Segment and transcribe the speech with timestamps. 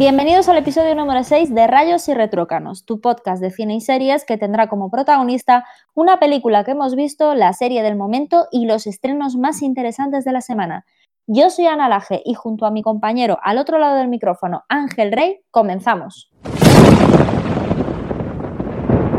[0.00, 4.24] Bienvenidos al episodio número 6 de Rayos y Retrócanos, tu podcast de cine y series
[4.24, 8.86] que tendrá como protagonista una película que hemos visto, la serie del momento y los
[8.86, 10.86] estrenos más interesantes de la semana.
[11.26, 15.12] Yo soy Ana Laje y junto a mi compañero al otro lado del micrófono, Ángel
[15.12, 16.30] Rey, comenzamos.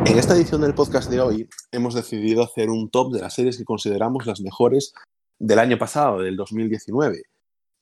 [0.07, 3.59] En esta edición del podcast de hoy hemos decidido hacer un top de las series
[3.59, 4.95] que consideramos las mejores
[5.37, 7.21] del año pasado, del 2019.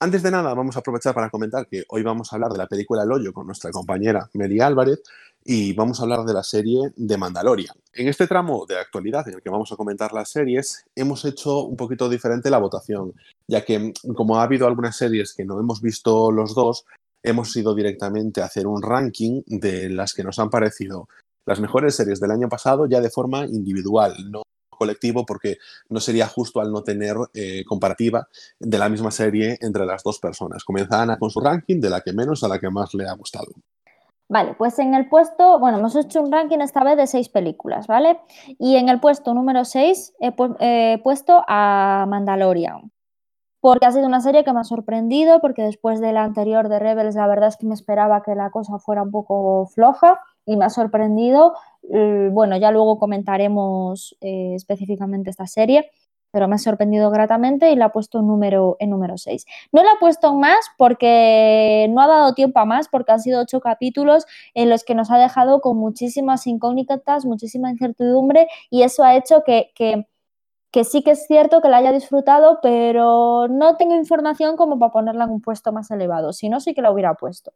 [0.02, 2.66] Antes de nada, vamos a aprovechar para comentar que hoy vamos a hablar de la
[2.66, 5.02] película El Hoyo con nuestra compañera Mary Álvarez
[5.44, 7.76] y vamos a hablar de la serie de Mandalorian.
[7.92, 11.64] En este tramo de actualidad en el que vamos a comentar las series, hemos hecho
[11.64, 13.12] un poquito diferente la votación,
[13.46, 16.86] ya que como ha habido algunas series que no hemos visto los dos,
[17.22, 21.10] hemos ido directamente a hacer un ranking de las que nos han parecido
[21.44, 24.44] las mejores series del año pasado ya de forma individual, no
[24.80, 25.58] colectivo porque
[25.90, 28.26] no sería justo al no tener eh, comparativa
[28.58, 30.64] de la misma serie entre las dos personas.
[30.64, 33.12] Comienza Ana con su ranking de la que menos a la que más le ha
[33.12, 33.52] gustado.
[34.30, 37.88] Vale, pues en el puesto, bueno, hemos hecho un ranking esta vez de seis películas,
[37.88, 38.20] ¿vale?
[38.58, 42.92] Y en el puesto número seis he, puesto a Mandalorian,
[43.60, 46.78] porque ha sido una serie que me ha sorprendido, porque después de la anterior de
[46.78, 50.56] Rebels, la verdad es que me esperaba que la cosa fuera un poco floja y
[50.56, 51.54] me ha sorprendido.
[51.82, 55.90] Bueno, ya luego comentaremos eh, específicamente esta serie,
[56.30, 59.46] pero me ha sorprendido gratamente y la ha puesto en número, en número 6.
[59.72, 63.40] No la ha puesto más porque no ha dado tiempo a más, porque han sido
[63.40, 69.02] ocho capítulos en los que nos ha dejado con muchísimas incógnitas, muchísima incertidumbre y eso
[69.04, 70.06] ha hecho que, que,
[70.72, 74.92] que sí que es cierto que la haya disfrutado, pero no tengo información como para
[74.92, 77.52] ponerla en un puesto más elevado, si no sí que la hubiera puesto.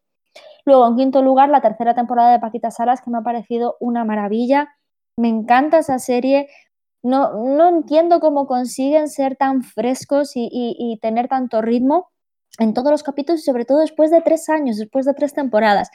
[0.65, 4.05] Luego, en quinto lugar, la tercera temporada de Paquita Salas, que me ha parecido una
[4.05, 4.75] maravilla.
[5.17, 6.49] Me encanta esa serie.
[7.03, 12.11] No, no entiendo cómo consiguen ser tan frescos y, tener tanto ritmo
[12.59, 15.91] en todos los capítulos y sobre todo después de tres años, después de tres temporadas.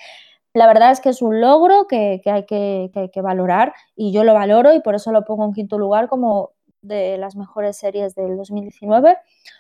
[0.53, 4.11] La verdad es que es un logro que, hay que, que, hay que, valorar y
[4.11, 6.51] yo lo valoro y por eso lo pongo en quinto lugar como
[6.81, 9.17] de las mejores series del 2019.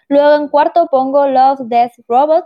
[0.07, 2.45] Luego en cuarto pongo Love, Death, Robot,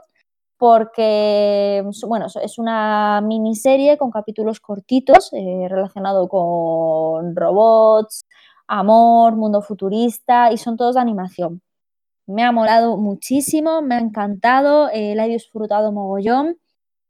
[0.63, 8.25] porque bueno, es una miniserie con capítulos cortitos eh, relacionado con robots,
[8.65, 11.61] amor, mundo futurista y son todos de animación.
[12.27, 16.55] Me ha molado muchísimo, me ha encantado, eh, la he disfrutado mogollón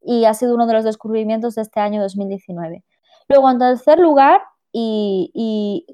[0.01, 2.83] y ha sido uno de los descubrimientos de este año 2019.
[3.27, 4.41] Luego, en tercer lugar,
[4.75, 5.85] y,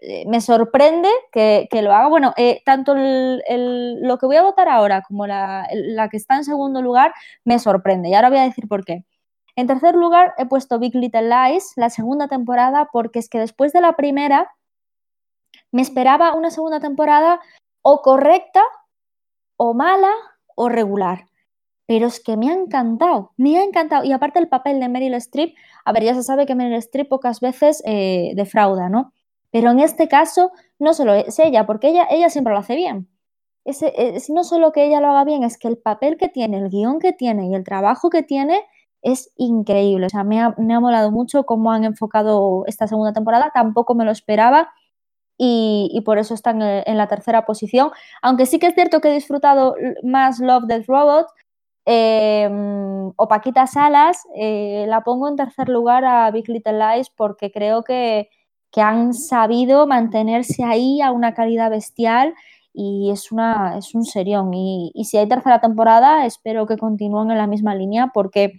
[0.00, 2.08] eh, me sorprende que, lo haga.
[2.08, 5.68] Bueno, eh, tanto lo que voy a votar ahora como la,
[6.10, 8.08] que está en segundo lugar me sorprende.
[8.08, 9.04] Y ahora voy a decir por qué.
[9.56, 13.72] En tercer lugar he puesto Big Little Lies, la segunda temporada, porque es que después
[13.72, 14.50] de la primera
[15.70, 17.40] me esperaba una segunda temporada
[17.82, 18.62] o correcta,
[19.56, 20.10] o mala,
[20.56, 21.26] o regular
[21.86, 24.04] pero es que me ha encantado, me ha encantado.
[24.04, 27.08] Y aparte el papel de Meryl Streep, a ver, ya se sabe que Meryl Streep
[27.08, 29.12] pocas veces eh, defrauda, ¿no?
[29.50, 33.08] Pero en este caso no solo es ella, porque ella, ella siempre lo hace bien.
[33.64, 36.70] Es, no solo que ella lo haga bien, es que el papel que tiene, el
[36.70, 38.62] guion que tiene y el trabajo que tiene
[39.02, 40.06] es increíble.
[40.06, 43.94] O sea, me ha, me ha molado mucho cómo han enfocado esta segunda temporada, tampoco
[43.94, 44.70] me lo esperaba.
[45.36, 47.90] Y, por eso están en, en, la tercera posición.
[48.22, 49.74] Aunque sí que es cierto que he disfrutado
[50.04, 51.26] más Love Death Robot,
[51.86, 52.48] eh,
[53.16, 57.82] o Paquita Salas, eh, la pongo en tercer lugar a Big Little Lies porque creo
[57.82, 58.28] que,
[58.76, 62.34] han sabido mantenerse ahí a una calidad bestial
[62.72, 64.52] y es, una, es un serión.
[64.52, 68.54] Y, si hay tercera temporada, espero que continúen en la misma línea porque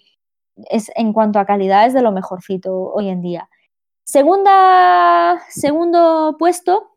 [0.69, 3.50] es, en cuanto a calidad es de lo mejorcito hoy en día.
[4.06, 6.92] Segunda, segundo puesto,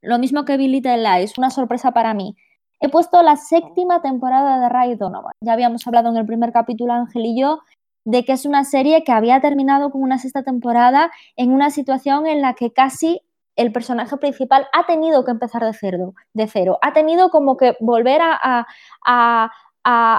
[0.00, 2.36] lo mismo que Big Little Lies, una sorpresa para mí.
[2.80, 5.32] He puesto la séptima temporada de Ray Donovan.
[5.40, 7.60] Ya habíamos hablado en el primer capítulo, Ángel y yo,
[8.04, 12.26] de que es una serie que había terminado con una sexta temporada en una situación
[12.26, 13.20] en la que casi
[13.56, 16.78] el personaje principal ha tenido que empezar de cero, de cero.
[16.80, 18.66] ha tenido como que volver a,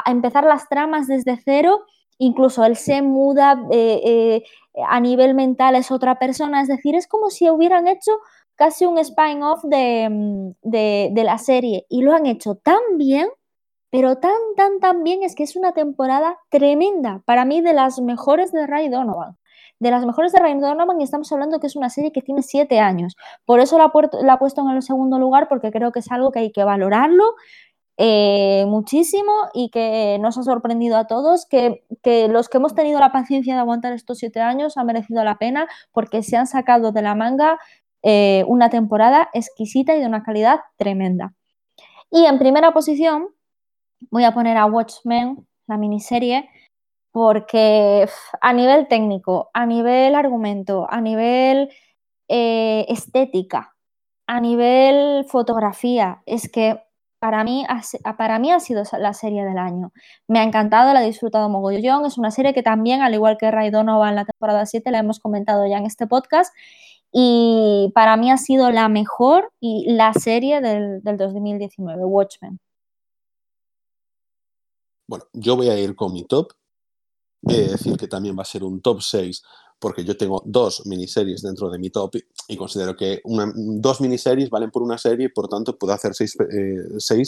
[0.05, 1.85] empezar las tramas desde cero,
[2.17, 4.44] incluso él se muda eh, eh,
[4.88, 8.12] a nivel mental, es otra persona, es decir, es como si hubieran hecho
[8.59, 13.29] casi un spin-off mm, de, la serie y lo han hecho tan bien,
[13.89, 18.01] pero tan, tan, tan bien, es que es una temporada tremenda, para mí de las
[18.01, 19.38] mejores de Ray Donovan.
[19.79, 22.41] De las mejores de Ray Donovan y estamos hablando que es una serie que tiene
[22.44, 23.15] siete años.
[23.45, 23.89] Por eso la,
[24.21, 26.65] la he puesto en el segundo lugar porque creo que es algo que hay que
[26.65, 27.35] valorarlo
[28.01, 32.97] eh, muchísimo y que nos ha sorprendido a todos, que, que, los que hemos tenido
[32.97, 36.94] la paciencia de aguantar estos siete años ha merecido la pena porque se han sacado
[36.94, 37.59] de la manga
[38.04, 41.34] eh, una temporada exquisita y de una calidad tremenda.
[42.12, 43.30] Y en primera posición
[44.10, 46.50] voy a poner a Watchmen, la miniserie,
[47.12, 48.07] porque
[48.42, 51.69] a nivel técnico, a nivel argumento, a nivel
[52.28, 53.75] eh, estética,
[54.28, 56.81] a nivel fotografía, es que
[57.19, 57.66] para mí,
[58.18, 59.92] para mí ha sido la serie del año.
[60.27, 62.06] Me ha encantado, la he disfrutado mogollón.
[62.06, 65.00] Es una serie que también, al igual que Ray Donovan en la temporada 7, la
[65.00, 66.54] hemos comentado ya en este podcast.
[67.12, 72.60] Y para mí ha sido la mejor y la serie del, del 2019, Watchmen.
[75.07, 76.54] Bueno, yo voy a ir con mi top.
[77.47, 79.41] He de decir que también va a ser un top 6
[79.80, 82.15] porque yo tengo dos miniseries dentro de mi top
[82.47, 86.36] y considero que dos miniseries valen por una serie y por tanto puedo hacer seis,
[86.51, 87.24] eh,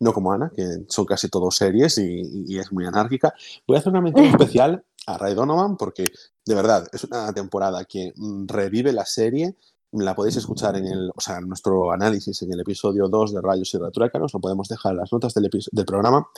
[0.00, 3.34] no como Ana, que son casi todos series y, es muy anárquica.
[3.66, 6.12] Voy a hacer una mención especial a Ray Donovan porque
[6.46, 9.56] de verdad es una temporada que mm, revive la serie
[9.92, 13.72] la podéis escuchar en el, o sea, nuestro análisis en el episodio 2 de Rayos
[13.74, 16.28] y Retruécanos, lo podemos dejar en las notas del, del programa.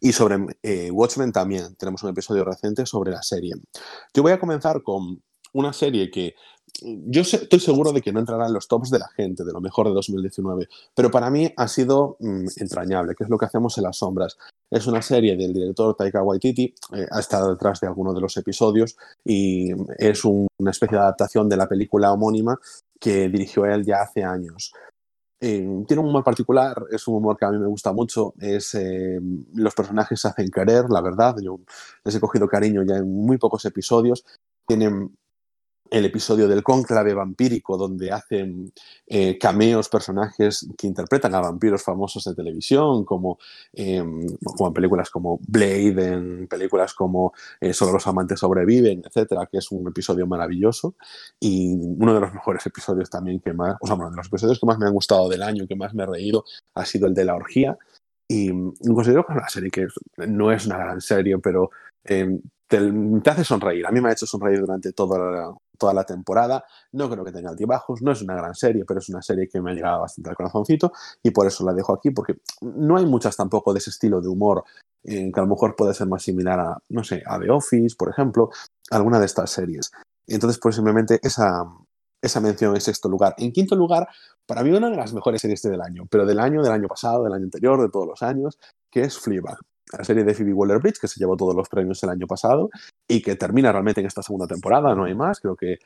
[0.00, 3.54] Y sobre eh, Watchmen también tenemos un episodio reciente sobre la serie.
[4.12, 5.22] Yo voy a comenzar con
[5.52, 6.34] una serie que
[6.82, 9.60] yo estoy seguro de que no entrará en los tops de la gente, de lo
[9.60, 13.76] mejor de 2019, pero para mí ha sido mm, entrañable, que es lo que hacemos
[13.78, 14.36] en las sombras.
[14.70, 18.36] Es una serie del director Taika Waititi, eh, ha estado detrás de algunos de los
[18.36, 22.58] episodios y es una especie de adaptación de la película homónima
[23.00, 24.72] que dirigió él ya hace años.
[25.40, 28.74] Eh, tiene un humor particular, es un humor que a mí me gusta mucho, es,
[28.74, 29.20] eh,
[29.54, 31.60] los personajes se hacen querer, la verdad, yo
[32.04, 34.24] les he cogido cariño ya en muy pocos episodios,
[34.66, 35.16] tienen
[35.90, 38.72] el episodio del cónclave vampírico, donde hacen
[39.06, 43.38] eh, cameos personajes que interpretan a vampiros famosos de televisión, como,
[43.72, 49.48] em, como en películas como Blade, en películas como eh, Solo los amantes sobreviven, etcétera,
[49.50, 50.94] que es un episodio maravilloso
[51.40, 54.78] y uno de los mejores episodios también que más, uno de los episodios que más
[54.78, 56.44] me han gustado del año, que más me he reído,
[56.74, 57.78] ha sido el de la orgía.
[58.28, 58.50] Y
[58.92, 59.86] considero que es una serie que
[60.26, 61.70] no es una gran serie, pero
[62.04, 63.86] em, te, hace sonreír.
[63.86, 66.64] A mí me ha hecho sonreír durante toda la, toda la temporada.
[66.92, 69.60] No creo que tenga altibajos, no es una gran serie, pero es una serie que
[69.60, 70.92] me ha llegado bastante al corazoncito
[71.22, 74.28] y por eso la dejo aquí, porque no hay muchas tampoco de ese estilo de
[74.28, 74.64] humor
[75.04, 77.96] eh, que a lo mejor puede ser más similar a, no sé, a The Office,
[77.96, 78.50] por ejemplo,
[78.90, 79.90] alguna de estas series.
[80.26, 81.64] Entonces, pues simplemente esa,
[82.20, 83.34] esa mención en sexto lugar.
[83.38, 84.08] En quinto lugar,
[84.46, 87.24] para mí una de las mejores series del año, pero del año, del año pasado,
[87.24, 88.58] del año anterior, de todos los años,
[88.90, 89.58] que es Fleabag
[89.96, 92.70] la serie de Phoebe Waller-Bridge, que se llevó todos los premios el año pasado
[93.06, 95.40] y que termina realmente en esta segunda temporada, no hay más.
[95.40, 95.78] Creo que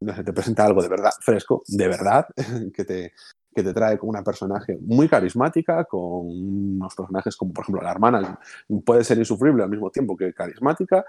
[0.00, 2.26] te presenta algo de verdad fresco, de verdad,
[2.74, 3.12] que te,
[3.54, 7.90] que te trae con una personaje muy carismática, con unos personajes como, por ejemplo, la
[7.90, 8.38] hermana,
[8.84, 11.04] puede ser insufrible al mismo tiempo que carismática,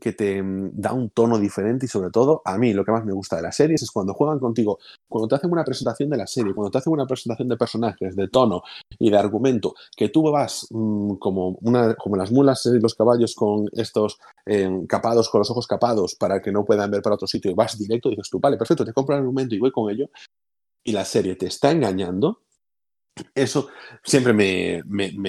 [0.00, 3.04] que te mm, da un tono diferente y sobre todo, a mí lo que más
[3.04, 4.78] me gusta de las series es cuando juegan contigo,
[5.08, 8.16] cuando te hacen una presentación de la serie, cuando te hacen una presentación de personajes,
[8.16, 8.62] de tono
[8.98, 13.34] y de argumento, que tú vas mm, como, una, como las mulas y los caballos
[13.34, 17.26] con estos em, capados, con los ojos capados, para que no puedan ver para otro
[17.26, 19.70] sitio y vas directo y dices tú, vale, perfecto, te compro el argumento y voy
[19.70, 20.08] con ello,
[20.88, 22.40] y la serie te está engañando,
[23.34, 23.68] eso
[24.02, 24.82] siempre me,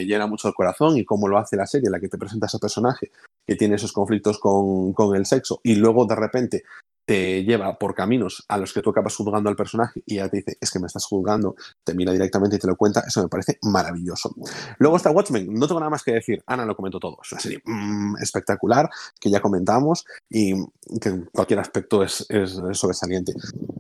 [0.06, 2.48] llena mucho el corazón y cómo lo hace la serie, la que te presenta a
[2.48, 3.12] ese personaje
[3.50, 6.64] que tiene esos conflictos con, con, el sexo y luego de repente
[7.04, 10.38] te lleva por caminos a los que tú acabas juzgando al personaje y ya te
[10.38, 13.28] dice, es que me estás juzgando, te mira directamente y te lo cuenta, eso me
[13.28, 14.36] parece maravilloso.
[14.78, 17.42] Luego está Watchmen, no tengo nada más que decir, Ana lo comentó todo, es una
[17.42, 18.88] serie mm, espectacular
[19.20, 20.54] que ya comentamos y
[21.02, 23.34] que en cualquier aspecto es, es, sobresaliente.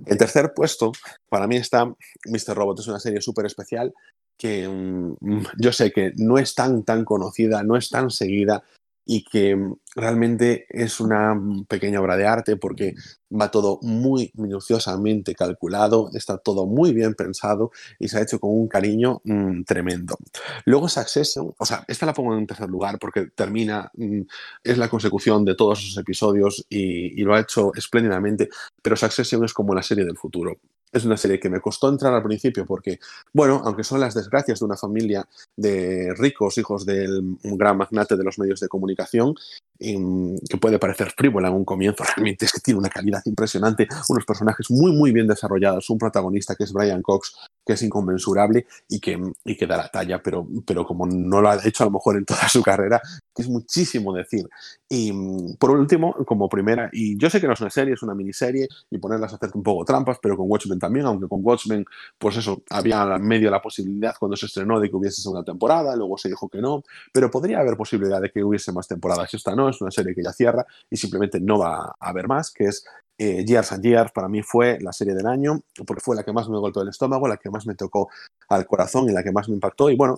[0.07, 0.91] El tercer puesto,
[1.29, 2.55] para mí está Mr.
[2.55, 3.93] Robot, es una serie súper especial
[4.39, 8.63] que mm, yo sé que no es tan, tan conocida, no es tan seguida,
[9.09, 9.57] y que
[9.95, 12.95] realmente es una pequeña obra de arte porque
[13.31, 18.51] va todo muy minuciosamente calculado, está todo muy bien pensado y se ha hecho con
[18.51, 20.17] un cariño mm, tremendo.
[20.65, 24.21] Luego Succession, o sea, esta la pongo en tercer lugar porque termina, mm,
[24.63, 28.49] es la consecución de todos esos episodios y, y lo ha hecho espléndidamente,
[28.81, 30.59] pero Succession es como la serie del futuro.
[30.91, 32.99] Es una serie que me costó entrar al principio porque,
[33.31, 38.23] bueno, aunque son las desgracias de una familia de ricos, hijos del gran magnate de
[38.23, 39.35] los medios de comunicación,
[39.79, 44.25] que puede parecer frívola en un comienzo, realmente es que tiene una calidad impresionante, unos
[44.25, 47.33] personajes muy, muy bien desarrollados, un protagonista que es Brian Cox,
[47.69, 51.49] que es inconmensurable y que, y que da la talla, pero, pero como no lo
[51.49, 52.99] ha hecho a lo mejor en toda su carrera,
[53.35, 54.49] es muchísimo decir.
[54.89, 55.13] Y
[55.59, 58.67] por último, como primera, y yo sé que no es una serie, es una miniserie,
[58.89, 61.85] y ponerlas a hacer un poco trampas, pero con Watchmen también, aunque con Watchmen,
[62.17, 66.17] pues eso, había medio la posibilidad cuando se estrenó de que hubiese segunda temporada, luego
[66.17, 66.81] se dijo que no,
[67.13, 69.31] pero podría haber posibilidad de que hubiese más temporadas.
[69.31, 72.49] Esta no, es una serie que ya cierra y simplemente no va a haber más,
[72.49, 72.83] que es
[73.19, 76.31] eh, Years and Years para mí fue la serie del año, porque fue la que
[76.31, 78.09] más me golpeó el estómago, la que más me tocó
[78.47, 79.89] al corazón y la que más me impactó.
[79.89, 80.17] Y bueno,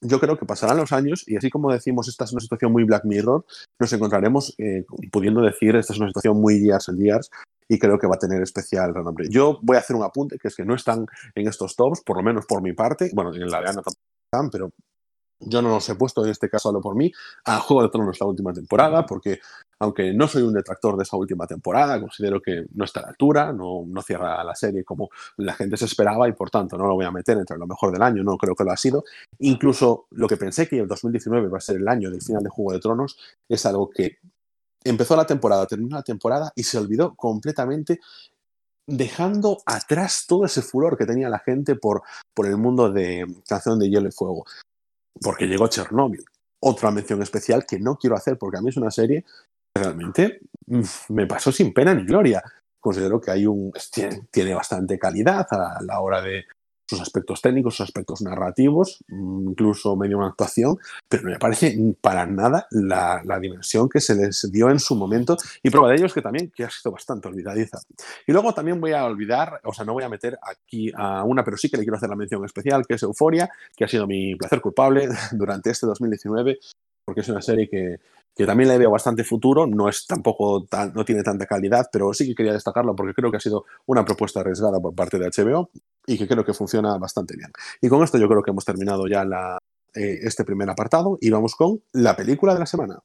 [0.00, 2.82] yo creo que pasarán los años y así como decimos esta es una situación muy
[2.82, 3.44] Black Mirror,
[3.78, 7.30] nos encontraremos eh, pudiendo decir esta es una situación muy Years and Years
[7.68, 9.28] y creo que va a tener especial renombre.
[9.30, 11.06] Yo voy a hacer un apunte, que es que no están
[11.36, 13.96] en estos tops, por lo menos por mi parte, bueno, en la de Ana tampoco
[14.26, 14.70] están, pero
[15.44, 17.12] yo no los he puesto en este caso solo por mí
[17.44, 19.40] a Juego de Tronos la última temporada, porque
[19.80, 23.08] aunque no soy un detractor de esa última temporada, considero que no está a la
[23.08, 26.86] altura, no, no cierra la serie como la gente se esperaba y por tanto no
[26.86, 29.04] lo voy a meter entre lo mejor del año, no creo que lo ha sido.
[29.40, 32.50] Incluso lo que pensé que el 2019 va a ser el año del final de
[32.50, 33.18] Juego de Tronos
[33.48, 34.18] es algo que
[34.84, 38.00] empezó la temporada, terminó la temporada y se olvidó completamente
[38.86, 42.02] dejando atrás todo ese furor que tenía la gente por,
[42.34, 44.44] por el mundo de Canción de Hielo y Fuego
[45.20, 46.24] porque llegó Chernobyl.
[46.60, 49.24] Otra mención especial que no quiero hacer porque a mí es una serie
[49.74, 52.42] que realmente mm, me pasó sin pena ni gloria.
[52.78, 53.72] Considero que hay un,
[54.30, 56.44] tiene bastante calidad a la hora de,
[56.88, 61.76] sus aspectos técnicos, sus aspectos narrativos, mm, incluso medio una actuación, pero no me parece
[62.00, 66.06] para nada la, dimensión que se les dio en su momento y prueba de ello
[66.06, 67.78] es que también que ha sido bastante olvidadiza.
[68.26, 71.42] Y luego también voy a olvidar, o sea, no voy a meter aquí a una,
[71.42, 74.06] pero sí que le quiero hacer la mención especial, que es Euforia, que ha sido
[74.06, 76.58] mi placer culpable durante este 2019,
[77.04, 77.96] porque es una serie que,
[78.34, 82.26] que también le veo bastante futuro, no es tampoco no tiene tanta calidad, pero sí
[82.28, 85.70] que quería destacarlo porque creo que ha sido una propuesta arriesgada por parte de HBO
[86.06, 87.50] y que creo que funciona bastante bien.
[87.80, 89.24] Y con esto yo creo que hemos terminado ya
[89.94, 92.98] eh, este primer apartado y vamos con la película de la semana.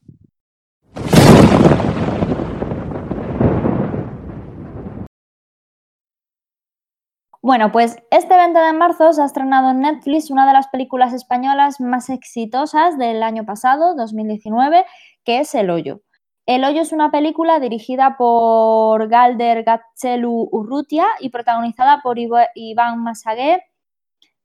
[7.40, 11.14] Bueno, pues este 20 de marzo se ha estrenado en Netflix una de las películas
[11.14, 14.84] españolas más exitosas del año pasado, 2019,
[15.24, 16.02] que es El Hoyo.
[16.48, 23.64] El Hoyo es una película dirigida por Galder Gatzelu Urrutia y protagonizada por Iván Masagué,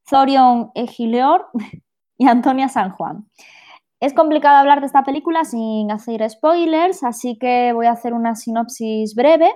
[0.10, 1.48] Zorion Egileor
[2.18, 3.26] y Antonia San Juan.
[4.02, 8.36] Es complicado hablar de esta película sin hacer spoilers, así que voy a hacer una
[8.36, 9.54] sinopsis breve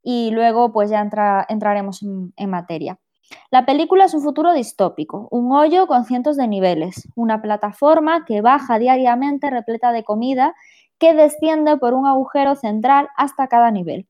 [0.00, 1.00] y luego pues ya
[1.48, 2.96] entraremos en materia.
[3.50, 8.40] La película es un futuro distópico, un hoyo con cientos de niveles, una plataforma que
[8.40, 10.54] baja diariamente repleta de comida
[10.98, 14.08] que desciende por un agujero central hasta cada nivel.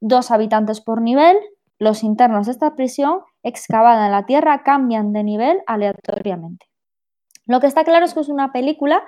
[0.00, 1.36] Dos habitantes por nivel,
[1.78, 6.66] los internos de esta prisión, excavada en la Tierra, cambian de nivel aleatoriamente.
[7.46, 9.02] Lo que está claro es que es una película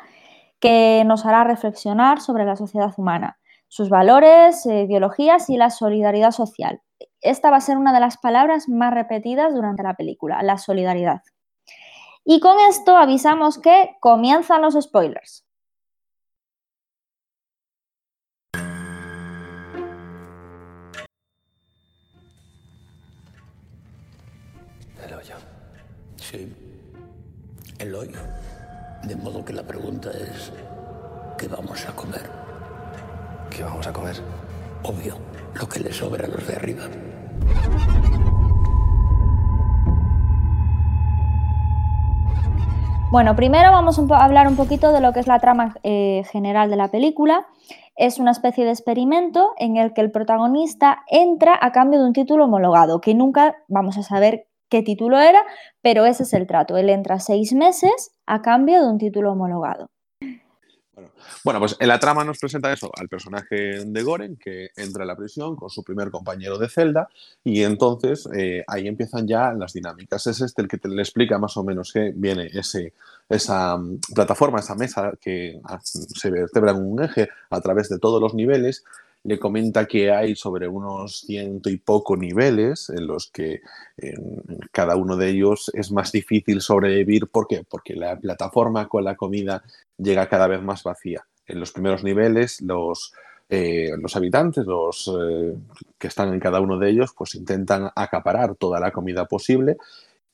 [0.61, 6.31] que nos hará reflexionar sobre la sociedad humana, sus valores, eh, ideologías y la solidaridad
[6.31, 6.81] social.
[7.21, 11.23] Esta va a ser una de las palabras más repetidas durante la película, la solidaridad.
[12.25, 15.48] Y con esto avisamos que comienzan los spoilers.
[26.31, 26.47] Sí,
[27.79, 28.19] el hoyo.
[29.03, 30.53] De modo que la pregunta es,
[31.39, 32.21] ¿qué vamos a comer?
[33.49, 34.17] ¿Qué vamos a comer?
[34.83, 35.15] Obvio,
[35.59, 36.83] lo que le sobra a los de arriba.
[43.11, 46.69] Bueno, primero vamos a hablar un poquito de lo que es la trama eh, general
[46.69, 47.47] de la película.
[47.97, 52.13] Es una especie de experimento en el que el protagonista entra a cambio de un
[52.13, 55.45] título homologado, que nunca vamos a saber qué título era,
[55.83, 56.77] pero ese es el trato.
[56.77, 59.89] Él entra seis meses a cambio de un título homologado.
[61.45, 65.07] Bueno, pues en la trama nos presenta eso, al personaje de Goren, que entra a
[65.07, 67.09] la prisión con su primer compañero de celda,
[67.45, 70.27] y entonces eh, ahí empiezan ya las dinámicas.
[70.27, 72.95] Es este el que te le explica más o menos que viene ese,
[73.29, 77.99] esa mm, plataforma, esa mesa que ah, se vertebra en un eje a través de
[77.99, 78.85] todos los niveles,
[79.25, 83.61] le comenta que hay sobre unos ciento y poco niveles en los que
[83.97, 87.27] en cada uno de ellos es más difícil sobrevivir.
[87.29, 87.65] ¿Por qué?
[87.69, 89.63] Porque la plataforma con la comida
[89.97, 91.27] llega cada vez más vacía.
[91.47, 93.13] En los primeros niveles, los,
[93.49, 95.55] eh, los habitantes, los eh,
[95.99, 99.79] que están en cada uno de ellos, pues intentan acaparar toda la comida posible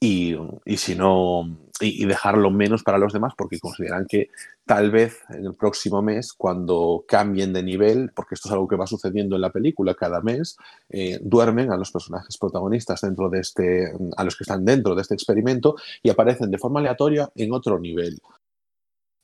[0.04, 4.28] y, si no, y, dejarlo menos para los demás porque consideran que
[4.66, 8.76] tal vez en el próximo mes, cuando cambien de nivel, porque esto es algo que
[8.76, 10.56] va sucediendo en la película cada mes,
[10.90, 15.02] eh, duermen a los personajes protagonistas dentro de este, a los que están dentro de
[15.02, 18.20] este experimento y aparecen de forma aleatoria en otro nivel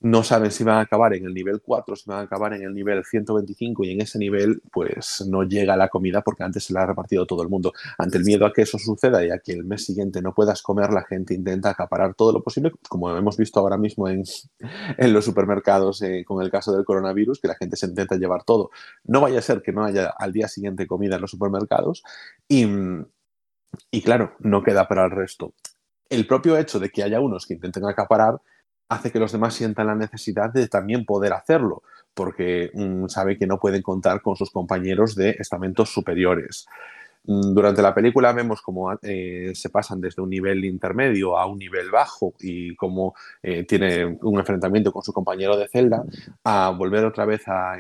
[0.00, 2.62] no saben si van a acabar en el nivel 4, si van a acabar en
[2.62, 6.73] el nivel 125 y en ese nivel pues no llega la comida porque antes se
[6.73, 7.75] la ha repartido todo el mundo.
[7.99, 10.62] Ante el miedo a que eso suceda y a que el mes siguiente no puedas
[10.62, 14.25] comer, la gente intenta acaparar todo lo posible, como hemos visto ahora mismo en,
[14.99, 18.45] en los supermercados eh, con el caso del coronavirus, que la gente se intenta llevar
[18.45, 18.71] todo.
[19.04, 22.02] No vaya a ser que no haya al día siguiente comida en los supermercados
[22.49, 22.66] y,
[23.90, 25.52] y claro, no queda para el resto.
[26.09, 28.40] El propio hecho de que haya unos que intenten acaparar
[28.90, 31.82] hace que los demás sientan la necesidad de también poder hacerlo,
[32.12, 36.66] porque mm, sabe que no pueden contar con sus compañeros de estamentos superiores.
[37.25, 41.59] Mm, durante la película vemos cómo eh, se pasan desde un nivel intermedio a un
[41.59, 46.02] nivel bajo y cómo eh, tiene un enfrentamiento con su compañero de celda
[46.44, 47.76] a volver otra vez a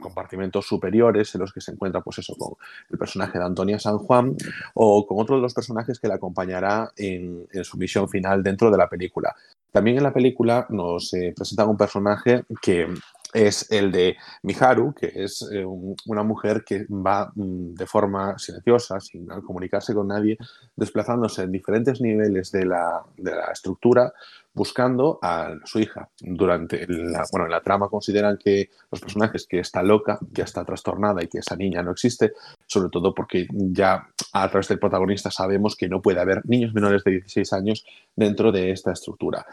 [0.00, 2.54] compartimentos superiores en los que se encuentra pues eso con
[2.90, 4.34] el personaje de Antonia San Juan
[4.74, 8.78] o con otro de los personajes que le acompañará en, su misión final dentro de
[8.78, 9.34] la película.
[9.72, 12.86] También en la película nos eh, presentan un personaje que
[13.32, 19.00] es el de Miharu, que es eh, una mujer que va mm, de forma silenciosa,
[19.00, 20.36] sin comunicarse con nadie,
[20.76, 23.02] desplazándose en diferentes niveles de la,
[23.50, 24.12] estructura,
[24.54, 26.08] buscando a su hija.
[26.20, 30.64] Durante la, bueno, en la trama consideran que los personajes que está loca, que está
[30.64, 32.32] trastornada y que esa niña no existe,
[32.66, 37.04] sobre todo porque ya a través del protagonista sabemos que no puede haber niños menores
[37.04, 39.46] de 16 años dentro de esta estructura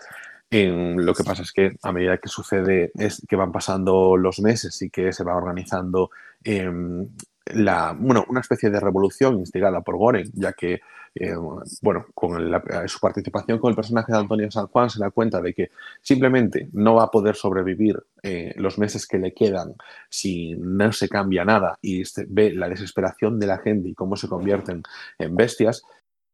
[0.51, 4.81] lo que pasa es que a medida que sucede es que van pasando los meses
[4.81, 6.09] y que se va organizando
[6.43, 7.07] em,
[7.45, 10.81] la, bueno, una especie de revolución instigada por Goren, ya que
[11.15, 11.35] eh,
[11.81, 12.51] bueno, con
[12.87, 16.69] su participación con el personaje de Antonio San Juan se da cuenta de que simplemente
[16.73, 19.75] no va a poder sobrevivir eh, los meses que le quedan
[20.09, 24.27] si no se cambia nada y ve la desesperación de la gente y cómo se
[24.27, 24.83] convierten
[25.17, 25.83] en bestias,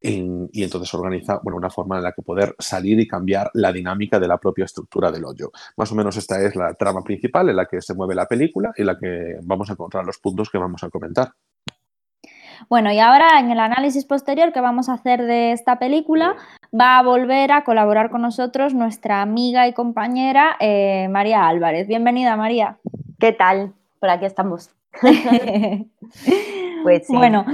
[0.07, 4.19] y entonces organiza bueno, una forma en la que poder salir y cambiar la dinámica
[4.19, 5.51] de la propia estructura del hoyo.
[5.77, 8.71] Más o menos esta es la trama principal en la que se mueve la película
[8.77, 11.31] y en la que vamos a encontrar los puntos que vamos a comentar.
[12.69, 16.35] Bueno, y ahora en el análisis posterior que vamos a hacer de esta película
[16.73, 21.87] va a volver a colaborar con nosotros nuestra amiga y compañera eh, María Álvarez.
[21.87, 22.77] Bienvenida, María.
[23.19, 23.73] ¿Qué tal?
[23.99, 24.69] Por aquí estamos.
[26.83, 27.15] pues sí.
[27.15, 27.45] Bueno,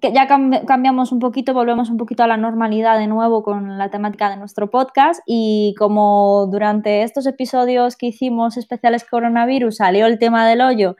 [0.00, 3.90] que ya cambiamos un poquito, volvemos un poquito a la normalidad de nuevo con la
[3.90, 10.18] temática de nuestro podcast y como durante estos episodios que hicimos especiales coronavirus salió el
[10.18, 10.96] tema del hoyo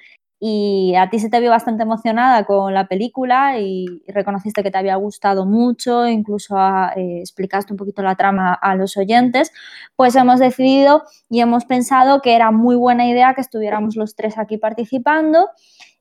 [0.47, 4.77] y a ti se te vio bastante emocionada con la película y reconociste que te
[4.77, 6.59] había gustado mucho, incluso
[6.97, 9.53] eh, explicaste un poquito la trama a los oyentes,
[9.97, 14.37] pues hemos decidido y hemos pensado que era muy buena idea que estuviéramos los tres
[14.37, 15.49] aquí participando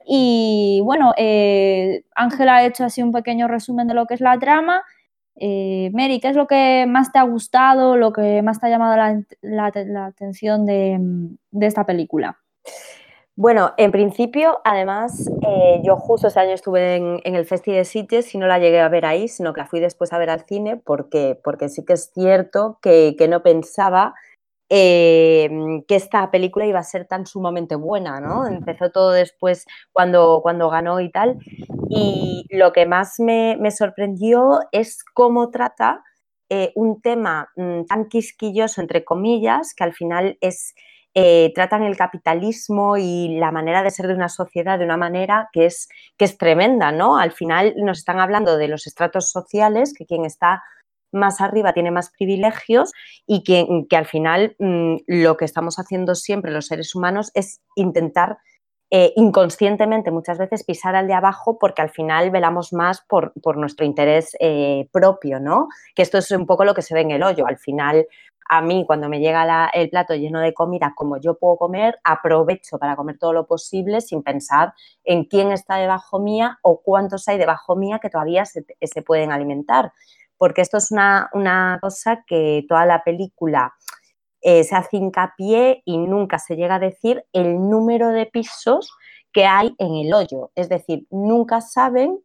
[0.06, 4.38] y bueno, eh, Ángela ha hecho así un pequeño resumen de lo que es la
[4.39, 4.84] trama.
[5.38, 8.69] Eh, Mary, ¿qué es lo que más te ha gustado, lo que más te ha
[8.69, 8.97] llamado
[9.41, 9.65] la,
[10.06, 10.99] atención de,
[11.62, 12.39] esta película?
[13.36, 18.36] Bueno, en principio, además, eh, yo justo ese año estuve en, el Festival de Sitges
[18.36, 20.46] y no la llegué a ver ahí, sino que la fui después a ver al
[20.46, 24.13] cine porque, porque sí que es cierto que, que no pensaba
[24.76, 28.48] Em, que esta película iba a ser tan sumamente buena, ¿no?
[28.48, 31.38] Empezó todo después cuando, cuando ganó y tal.
[31.89, 36.04] Y lo que más me, sorprendió es cómo trata
[36.50, 40.74] eh, un tema mm, tan quisquilloso, entre comillas, que al final es...
[41.15, 45.49] Eh, tratan el capitalismo y la manera de ser de una sociedad de una manera
[45.54, 47.17] que es, que es tremenda, ¿no?
[47.17, 50.63] Al final nos están hablando de los estratos sociales, que quien está
[51.12, 52.91] más arriba tiene más privilegios
[53.28, 58.39] y que, al final mm, lo que estamos haciendo siempre los seres humanos es intentar
[58.89, 63.86] eh, inconscientemente muchas veces pisar al de abajo porque al final velamos más por, nuestro
[63.86, 65.67] interés eh, propio, ¿no?
[65.95, 67.47] Que esto es un poco lo que se ve en el hoyo.
[67.47, 68.06] Al final,
[68.53, 72.77] a mí cuando me llega el plato lleno de comida como yo puedo comer, aprovecho
[72.77, 77.39] para comer todo lo posible sin pensar en quién está debajo mía o cuántos hay
[77.39, 78.63] debajo mía que todavía se,
[79.01, 79.91] pueden alimentar
[80.37, 83.73] porque esto es una, cosa que toda la película
[84.41, 88.93] eh, se hace hincapié y nunca se llega a decir el número de pisos
[89.31, 90.51] que hay en el hoyo.
[90.53, 92.19] Es decir, nunca saben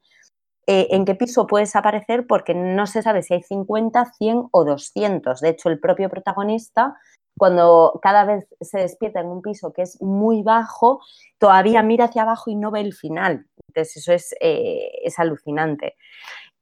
[0.70, 4.64] eh, en qué piso puedes aparecer porque no se sabe si hay 50, 100 o
[4.66, 5.40] 200.
[5.40, 6.94] De hecho, el propio protagonista,
[7.38, 11.00] cuando cada vez se despierta en un piso que es muy bajo,
[11.38, 13.46] todavía mira hacia abajo y no ve el final.
[13.68, 15.96] Entonces, eso es, eh, es alucinante.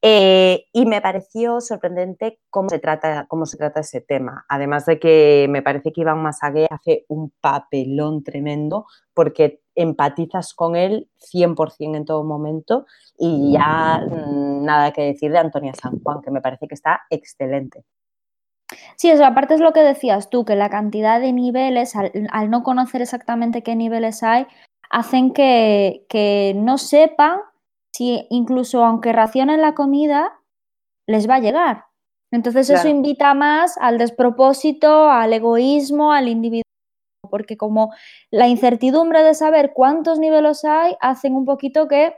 [0.02, 4.44] Eh, y me pareció sorprendente cómo se, trata, cómo se trata ese tema.
[4.48, 10.74] Además de que me parece que Iván Masagué hace un papelón tremendo porque empatizas con
[10.74, 12.86] él 100% en todo momento
[13.18, 17.02] y ya mm, nada que decir de Antonia San Juan, que me parece que está
[17.10, 17.84] excelente.
[18.96, 22.62] Sí, eso, aparte es lo que decías tú, que la cantidad de niveles, al, no
[22.64, 24.46] conocer exactamente qué niveles hay,
[24.90, 27.40] hacen que, que no sepan
[27.92, 30.38] si incluso aunque racionen la comida,
[31.06, 31.84] les va a llegar.
[32.30, 36.65] Entonces eso invita más al despropósito, al egoísmo, al individuo,
[37.28, 37.92] porque como
[38.30, 42.14] la incertidumbre de saber cuántos niveles hay, hacen un poquito que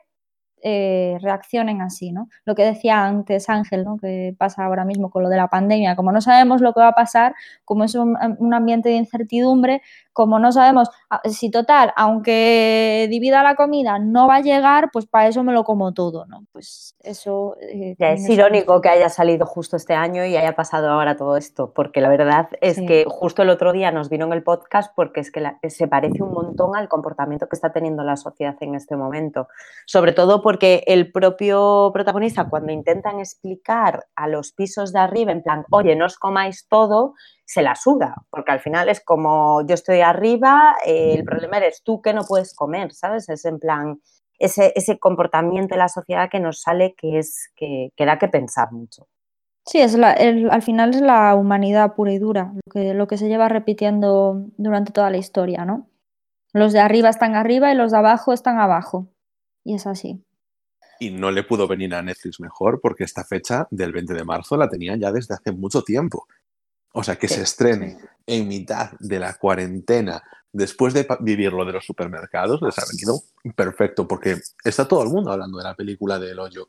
[0.62, 2.28] eh, reaccionen así, ¿no?
[2.44, 3.96] Lo que decía antes Ángel, ¿no?
[3.98, 6.88] Que pasa ahora mismo con lo de la pandemia, como no sabemos lo que va
[6.88, 9.82] a pasar, como es un, un ambiente de incertidumbre,
[10.18, 10.90] como no sabemos
[11.26, 15.62] si total, aunque divida la comida, no va a llegar, pues para eso me lo
[15.62, 16.44] como todo, ¿no?
[16.50, 17.56] Pues eso...
[17.60, 21.36] Eh, ya es irónico que haya salido justo este año y haya pasado ahora todo
[21.36, 24.92] esto, porque la verdad es que justo el otro día nos vino en el podcast
[24.96, 25.40] porque es que
[25.70, 29.46] se parece un montón al comportamiento que está teniendo la sociedad en este momento,
[29.86, 35.42] sobre todo porque el propio protagonista cuando intentan explicar a los pisos de arriba en
[35.42, 37.12] plan, oye, no os comáis todo,
[37.44, 41.82] se la suda, porque al final es como yo estoy arriba, eh, el problema eres
[41.84, 43.28] tú que no puedes comer, ¿sabes?
[43.28, 44.00] Es en plan,
[44.38, 48.72] ese, ese comportamiento de la sociedad que nos sale que, es, que, da que pensar
[48.72, 49.06] mucho.
[49.66, 53.18] Sí, es la, al final es la humanidad pura y dura, lo que, lo que
[53.18, 55.90] se lleva repitiendo durante toda la historia, ¿no?
[56.54, 59.08] Los de arriba están arriba y los de abajo están abajo.
[59.62, 60.24] Y es así.
[61.00, 64.56] Y no le pudo venir a Netflix mejor porque esta fecha del 20 de marzo
[64.56, 66.26] la tenían ya desde hace mucho tiempo.
[66.92, 71.72] O sea, que se estrene en mitad de la cuarentena, después de vivir lo de
[71.72, 73.20] los supermercados, les ha venido
[73.54, 76.68] perfecto, porque está todo el mundo hablando de la película del hoyo.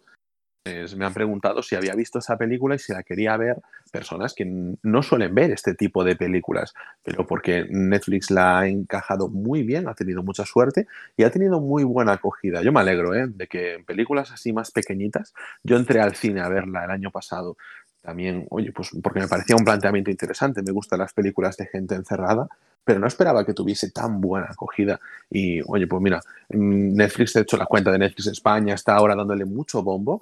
[0.97, 4.45] Me han preguntado si había visto esa película y si la quería ver personas que
[4.45, 9.88] no suelen ver este tipo de películas, pero porque Netflix la ha encajado muy bien,
[9.88, 12.62] ha tenido mucha suerte y ha tenido muy buena acogida.
[12.62, 13.27] Yo me alegro ¿eh?
[13.27, 17.12] de que en películas así más pequeñitas, yo entré al cine a verla el año
[17.12, 17.58] pasado
[18.01, 21.95] también, oye, pues porque me parecía un planteamiento interesante, me gustan las películas de gente
[21.95, 22.47] encerrada,
[22.84, 24.99] pero no esperaba que tuviese tan buena acogida.
[25.29, 29.15] Y, oye, pues mira, mm, Netflix, de hecho, la cuenta de Netflix España está ahora
[29.15, 30.19] dándole mucho bombo,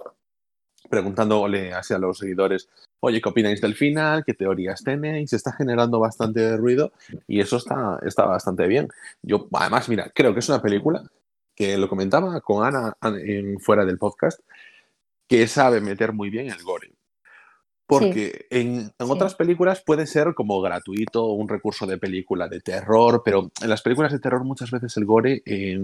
[0.89, 2.69] preguntándole así a los seguidores,
[3.00, 4.23] oye, ¿qué opináis del final?
[4.26, 5.34] ¿Qué teorías tenéis?
[5.34, 6.91] Está generando bastante ruido
[7.28, 8.88] y eso está, está bastante bien.
[9.21, 11.04] Yo, además, mira, creo que es una película
[11.56, 14.39] que lo comentaba con Ana en, fuera del podcast,
[15.28, 16.96] que sabe meter muy bien el gore.
[17.88, 23.50] Porque en, otras películas puede ser como gratuito un recurso de película de terror, pero
[23.62, 25.41] en las películas de terror muchas veces el gore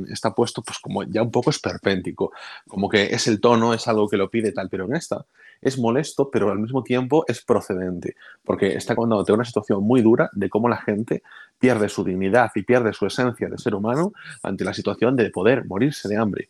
[0.10, 2.34] está puesto pues como ya un poco esperpéntico,
[2.68, 5.26] como que es el tono, es algo que lo pide tal, pero en esta
[5.62, 10.30] es molesto, pero al mismo tiempo es procedente, porque está contándote una situación muy dura
[10.34, 11.24] de cómo la gente
[11.58, 14.12] pierde su dignidad y pierde su esencia de ser humano
[14.44, 16.50] ante la situación de poder morirse de hambre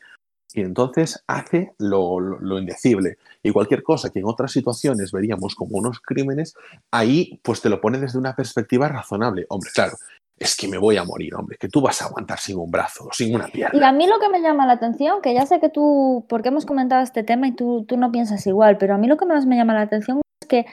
[0.54, 2.20] y entonces hace lo,
[2.58, 3.18] indecible.
[3.42, 6.56] Y cualquier cosa que en otras situaciones veríamos como unos crímenes,
[6.92, 9.46] ahí pues te lo pone desde una perspectiva razonable.
[9.50, 9.94] Hombre, claro,
[10.38, 13.10] es que me voy a morir, hombre, que tú vas a aguantar sin un brazo,
[13.12, 13.80] sin una pierna.
[13.80, 16.50] Y a mí lo que me llama la atención, que ya sé que tú, porque
[16.50, 19.26] hemos comentado este tema y tú, tú no piensas igual, pero a mí lo que
[19.26, 20.66] más me llama la atención es que,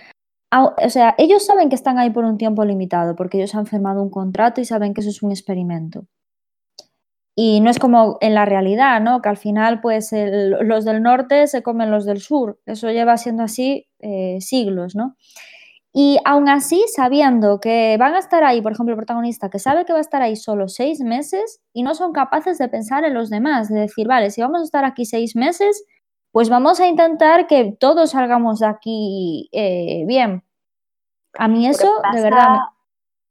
[0.53, 4.03] o sea, ellos saben que están ahí por un tiempo limitado, porque ellos han firmado
[4.03, 6.07] un contrato y saben que eso es un experimento.
[7.42, 9.22] Y no es como en la realidad, ¿no?
[9.22, 12.61] Que al final, pues los del norte se comen los del sur.
[12.66, 15.16] Eso lleva siendo así eh, siglos, ¿no?
[15.90, 19.87] Y aún así, sabiendo que van a estar ahí, por ejemplo, el protagonista, que sabe
[19.87, 23.14] que va a estar ahí solo seis meses y no son capaces de pensar en
[23.14, 25.83] los demás, de decir, vale, si vamos a estar aquí seis meses,
[26.33, 30.44] pues vamos a intentar que todos salgamos de aquí eh, bien.
[31.38, 32.59] A mí eso, de verdad,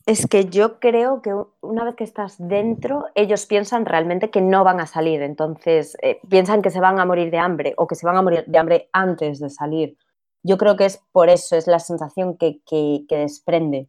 [0.10, 4.64] es que yo creo que una vez que estás dentro, ellos piensan realmente que no
[4.64, 5.22] van a salir.
[5.22, 8.24] Entonces, eh, piensan que se van a morir de hambre o que se van a
[8.24, 9.98] morir de hambre antes de salir.
[10.42, 12.60] Yo creo que es por eso, es la sensación que,
[13.08, 13.88] desprende.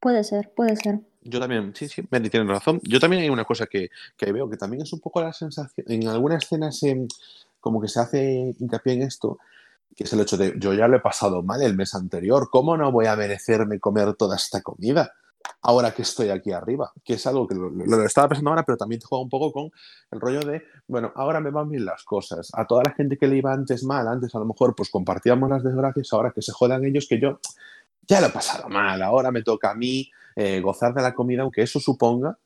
[0.00, 1.00] Puede ser, puede ser.
[1.20, 2.80] Yo también, sí, sí, Benny tiene razón.
[2.84, 3.90] Yo también hay una cosa que,
[4.32, 6.80] veo, que también es un poco la sensación, en algunas escenas
[7.60, 9.38] como que se hace hincapié en esto,
[9.96, 12.76] que es el hecho de yo ya lo he pasado mal el mes anterior, ¿cómo
[12.76, 15.10] no voy a merecerme comer toda esta comida?
[15.62, 19.00] Ahora que estoy aquí arriba, que es algo que lo, estaba pensando ahora, pero también
[19.00, 19.70] juega un poco con
[20.10, 22.50] el rollo de, bueno, ahora me van bien las cosas.
[22.52, 25.48] A toda la gente que le iba antes mal, antes a lo mejor pues compartíamos
[25.48, 27.40] las desgracias, ahora que se jodan ellos, que yo
[28.06, 31.42] ya lo he pasado mal, ahora me toca a mí eh, gozar de la comida,
[31.42, 32.36] aunque eso suponga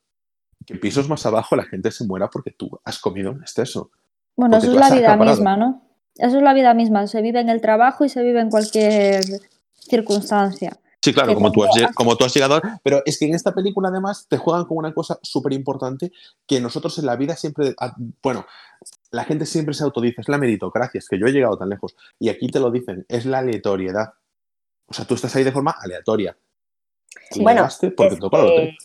[0.64, 3.90] que pisos más abajo la gente se muera porque tú has comido en exceso.
[4.36, 5.89] Bueno, eso es la vida misma, ¿no?
[6.16, 9.22] Eso es la vida misma, se vive en el trabajo y se vive en cualquier
[9.78, 10.78] circunstancia.
[11.02, 12.60] Sí, claro, como tú, has, como tú has llegado.
[12.82, 16.12] Pero es que en esta película, además, te juegan con una cosa súper importante
[16.46, 17.74] que nosotros en la vida siempre.
[17.80, 18.46] Ah, bueno,
[19.10, 21.96] la gente siempre se autodice, es la meritocracia, es que yo he llegado tan lejos.
[22.18, 24.12] Y aquí te lo dicen, es la aleatoriedad.
[24.86, 26.36] O sea, tú estás ahí de forma aleatoria.
[27.36, 28.76] bueno, porque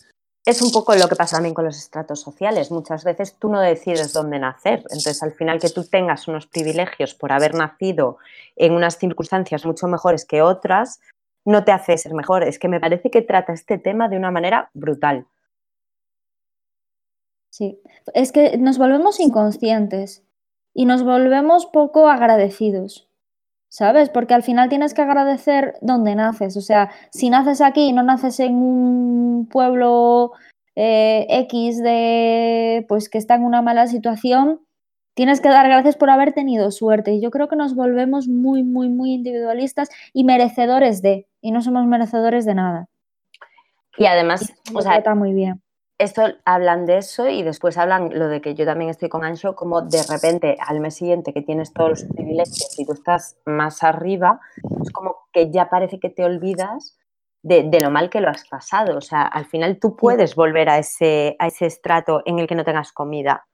[0.46, 2.70] es un poco lo que pasa también con los estratos sociales.
[2.70, 4.78] Muchas veces tú no decides dónde nacer.
[4.78, 8.18] Entonces, al final que tú tengas unos privilegios por haber nacido
[8.54, 11.00] en unas circunstancias mucho mejores que otras,
[11.44, 12.44] no te hace ser mejor.
[12.44, 15.26] Es que me parece que trata este tema de una manera brutal.
[17.50, 17.80] Sí,
[18.14, 20.22] es que nos volvemos inconscientes
[20.74, 23.08] y nos volvemos poco agradecidos,
[23.68, 24.10] ¿sabes?
[24.10, 26.56] Porque al final tienes que agradecer donde naces.
[26.56, 30.32] O sea, si naces aquí y no naces en un pueblo
[30.74, 34.60] eh, X de, pues que está en una mala situación,
[35.14, 37.12] tienes que dar gracias por haber tenido suerte.
[37.12, 41.62] Y yo creo que nos volvemos muy, muy, muy individualistas y merecedores de, y no
[41.62, 42.88] somos merecedores de nada.
[43.98, 45.62] Y además, o sea, está muy bien
[45.98, 49.54] esto hablan de eso y después hablan lo de que yo también estoy con Ancho,
[49.54, 53.82] como de repente al mes siguiente que tienes todos los privilegios y tú estás más
[53.82, 54.40] arriba,
[54.82, 56.98] es como que ya parece que te olvidas
[57.42, 58.98] de, lo mal que lo has pasado.
[58.98, 62.56] O sea, al final tú puedes volver a ese, a ese estrato en el que
[62.56, 63.46] no tengas comida.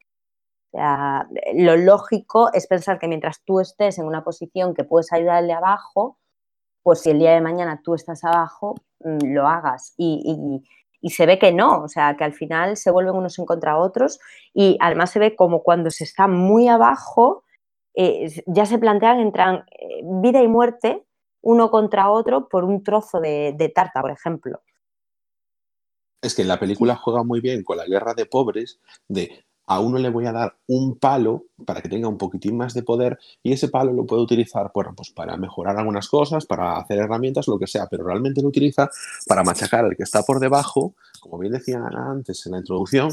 [0.73, 5.13] O sea, lo lógico es pensar que mientras tú estés en una posición que puedes
[5.13, 6.19] ayudarle abajo,
[6.83, 9.95] pues si el día de mañana tú estás abajo, mm, lo hagas.
[9.97, 13.47] y y se ve que no, o sea, que al final se vuelven unos en
[13.47, 14.21] contra otros
[14.55, 17.45] y además se ve como cuando se está muy abajo,
[17.95, 21.05] eh, ya se plantean, entran eh, vida y muerte
[21.43, 24.63] uno contra otro por un trozo de, de tarta, por ejemplo.
[26.23, 29.99] Es que la película juega muy bien con la guerra de pobres, de a uno
[29.99, 33.53] le voy a dar un palo para que tenga un poquitín más de poder y
[33.53, 37.67] ese palo lo puede utilizar pues, para mejorar algunas cosas, para hacer herramientas, lo que
[37.67, 38.91] sea, pero realmente lo utiliza
[39.27, 43.11] para machacar al que está por debajo, como bien decía antes en la introducción,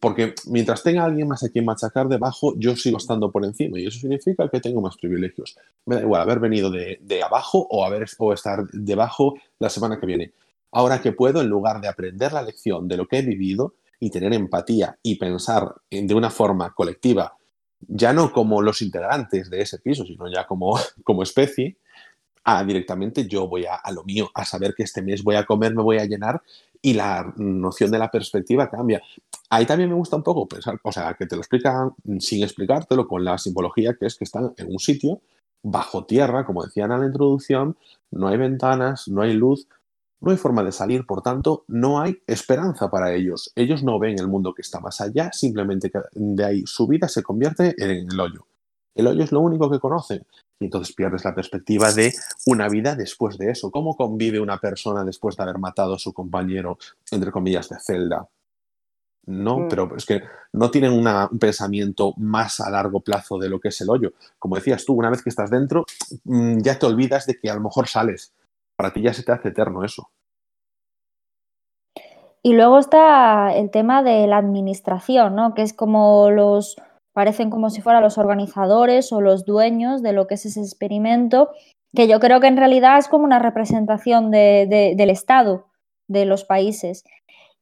[0.00, 3.86] porque mientras tenga alguien más a quien machacar debajo, yo sigo estando por encima y
[3.86, 5.56] eso significa que tengo más privilegios.
[5.86, 10.06] Me da igual haber venido de, abajo o, haber, o estar debajo la semana que
[10.06, 10.32] viene.
[10.72, 14.10] Ahora que puedo, en lugar de aprender la lección de lo que he vivido, y
[14.10, 17.36] tener empatía y pensar de una forma colectiva,
[17.80, 21.76] ya no como los integrantes de ese piso, sino ya como, como especie,
[22.44, 25.74] a directamente yo voy a, lo mío, a saber que este mes voy a comer,
[25.74, 26.42] me voy a llenar
[26.82, 29.02] y la noción de la perspectiva cambia.
[29.48, 33.08] Ahí también me gusta un poco pensar, o sea, que te lo explican sin explicártelo
[33.08, 35.22] con la simbología que es que están en un sitio
[35.62, 37.78] bajo tierra, como decían en la introducción,
[38.10, 39.66] no hay ventanas, no hay luz,
[40.20, 43.52] no hay forma de salir, por tanto, no hay esperanza para ellos.
[43.54, 47.22] Ellos no ven el mundo que está más allá, simplemente de ahí su vida se
[47.22, 48.46] convierte en el hoyo.
[48.94, 50.24] El hoyo es lo único que conocen.
[50.60, 52.14] Y entonces pierdes la perspectiva de
[52.46, 53.70] una vida después de eso.
[53.70, 56.78] ¿Cómo convive una persona después de haber matado a su compañero,
[57.10, 58.28] entre comillas, de celda?
[59.26, 59.68] No, mm.
[59.68, 60.22] pero es que
[60.52, 64.12] no tienen un pensamiento más a largo plazo de lo que es el hoyo.
[64.38, 65.84] Como decías tú, una vez que estás dentro,
[66.24, 68.32] mm, ya te olvidas de que a lo mejor sales
[68.76, 70.10] para ti ya se te hace eterno eso.
[72.42, 75.54] Y luego está el tema de la administración, ¿no?
[75.54, 76.76] Que es como los,
[77.14, 81.50] parecen como si fueran los organizadores o los dueños de lo que es ese experimento,
[81.94, 85.68] que yo creo que en realidad es como una representación del Estado
[86.06, 87.04] de los países.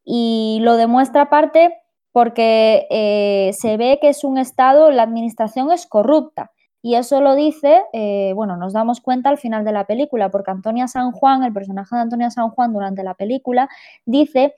[0.05, 1.75] Y lo demuestra aparte
[2.11, 6.51] porque eh, se ve que es un Estado, la administración es corrupta.
[6.83, 10.51] Y eso lo dice, eh, bueno, nos damos cuenta al final de la película, porque
[10.51, 13.69] Antonia San Juan, el personaje de Antonia San Juan durante la película,
[14.05, 14.55] dice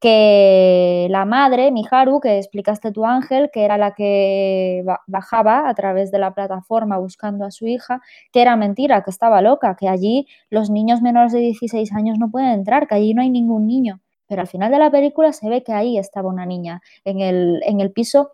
[0.00, 6.10] que la madre, Miharu, que explicaste tu ángel, que era la que bajaba a través
[6.12, 8.00] de la plataforma buscando a su hija,
[8.32, 12.30] que era mentira, que estaba loca, que allí los niños menores de 16 años no
[12.30, 14.00] pueden entrar, que allí no hay ningún niño.
[14.28, 17.60] Pero al final de la película se ve que ahí estaba una niña, en el,
[17.64, 18.30] en el piso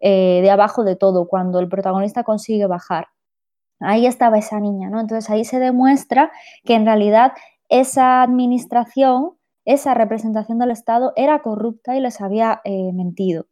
[0.00, 3.08] eh, de abajo de todo, cuando el protagonista consigue bajar.
[3.80, 5.00] Ahí estaba esa niña, ¿no?
[5.00, 6.32] Entonces ahí se demuestra
[6.64, 7.32] que en realidad
[7.68, 9.32] esa administración,
[9.64, 13.46] esa representación del Estado era corrupta y les había eh, mentido.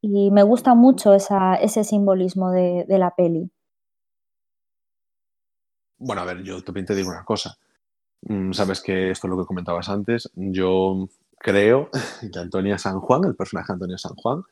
[0.00, 3.50] Y me gusta mucho ese simbolismo de, de, la peli.
[5.98, 7.56] Bueno, a ver, yo también te digo una cosa.
[8.22, 10.30] Mm, sabes que esto es lo que comentabas antes.
[10.34, 11.90] Yo creo
[12.32, 14.42] que Antonia San Juan, el personaje de Antonia San Juan,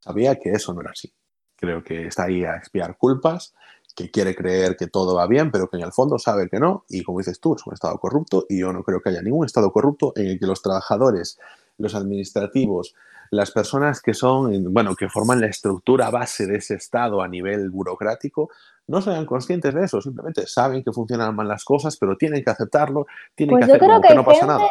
[0.00, 1.12] sabía que eso no era así.
[1.56, 3.54] Creo que está ahí a expiar culpas,
[3.96, 6.84] que quiere creer que todo va bien, pero que en el fondo sabe que no.
[6.88, 9.46] Y como dices tú, es un Estado corrupto y yo no creo que haya ningún
[9.46, 11.38] Estado corrupto en el que los trabajadores,
[11.78, 12.94] los administrativos,
[13.30, 17.70] las personas que son, bueno, que forman la estructura base de ese Estado a nivel
[17.70, 18.50] burocrático,
[18.86, 22.50] no sean conscientes de eso, simplemente saben que funcionan mal las cosas, pero tienen que
[22.50, 24.68] aceptarlo, tienen pues que hacer que, no pasa nada.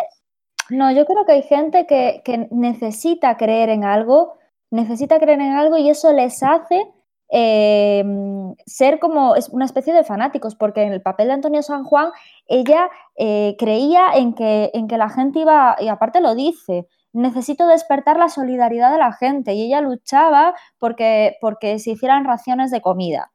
[0.70, 4.38] No, yo creo que hay gente que, que necesita creer en algo
[4.72, 6.88] necesita creer en algo y eso les hace
[7.30, 12.12] em, ser como una especie de fanáticos, porque en el papel de Antonio San Juan,
[12.48, 17.68] ella eh, creía en que, en que la gente iba, y aparte lo dice, necesito
[17.68, 22.82] despertar la solidaridad de la gente, y ella luchaba porque, porque se hicieran raciones de
[22.82, 23.32] comida.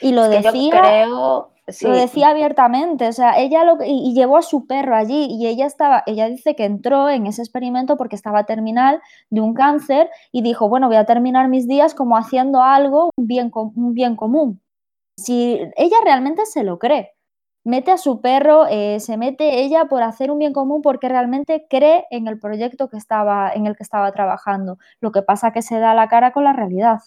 [0.00, 0.80] Y lo decía...
[0.80, 1.51] creo
[1.82, 5.46] Lo decía abiertamente, o sea, ella lo y, y, llevó a su perro allí y
[5.46, 10.10] ella estaba, ella dice que entró en ese experimento porque estaba terminal de un cáncer
[10.32, 14.16] y dijo, bueno, voy a terminar mis días como haciendo algo, un bien, un bien
[14.16, 14.60] común.
[15.16, 17.12] Si ella realmente se lo cree,
[17.64, 21.66] mete a su perro, eh, se mete ella por hacer un bien común porque realmente
[21.70, 24.78] cree en el proyecto que estaba, en el que estaba trabajando.
[25.00, 27.00] Lo que pasa que se da la cara con la realidad.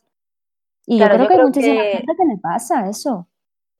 [0.85, 3.27] Y yo creo que hay muchísima gente que le pasa eso.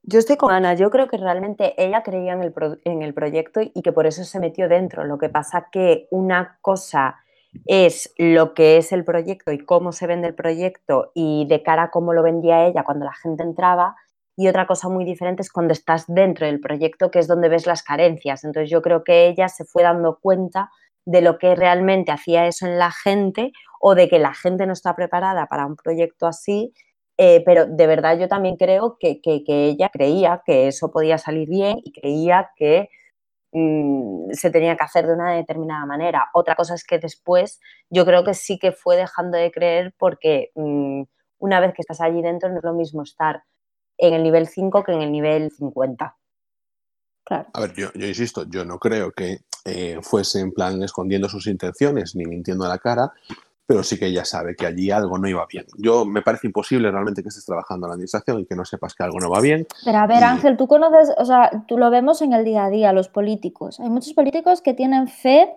[0.08, 3.60] Yo estoy con Ana, yo creo que realmente ella creía en el, en el proyecto
[3.60, 5.04] y que por eso se metió dentro.
[5.04, 7.16] Lo que pasa que una cosa
[7.64, 11.84] es lo que es el proyecto y cómo se vende el proyecto y de cara
[11.84, 13.96] a cómo lo vendía ella cuando la gente entraba
[14.36, 17.66] y otra cosa muy diferente es cuando estás dentro del proyecto, que es donde ves
[17.66, 18.44] las carencias.
[18.44, 20.70] Entonces yo creo que ella se fue dando cuenta
[21.04, 24.72] de lo que realmente hacía eso en la gente o de que la gente no
[24.72, 26.72] está preparada para un proyecto así,
[27.18, 31.78] eh, pero de verdad yo también creo que, ella creía que eso podía salir bien
[31.82, 32.90] y creía que
[33.52, 36.28] mm, se tenía que hacer de una determinada manera.
[36.34, 40.50] Otra cosa es que después yo creo que sí que fue dejando de creer porque
[40.54, 41.02] mm,
[41.38, 43.42] una vez que estás allí dentro no es lo mismo estar
[43.98, 46.16] en el nivel 5 que en el nivel 50.
[47.24, 47.48] Claro.
[47.54, 52.14] A ver, yo, insisto, yo no creo que eh, fuese en plan escondiendo sus intenciones
[52.14, 53.10] ni mintiendo a la cara,
[53.66, 55.66] pero sí que ella sabe que allí algo no iba bien.
[55.76, 58.94] Yo me parece imposible realmente que estés trabajando en la administración y que no sepas
[58.94, 59.66] que algo no va bien.
[59.84, 62.70] Pero a ver, Ángel, tú conoces, o sea, tú lo vemos en el día a
[62.70, 63.80] día, los políticos.
[63.80, 65.52] Hay muchos políticos que tienen fe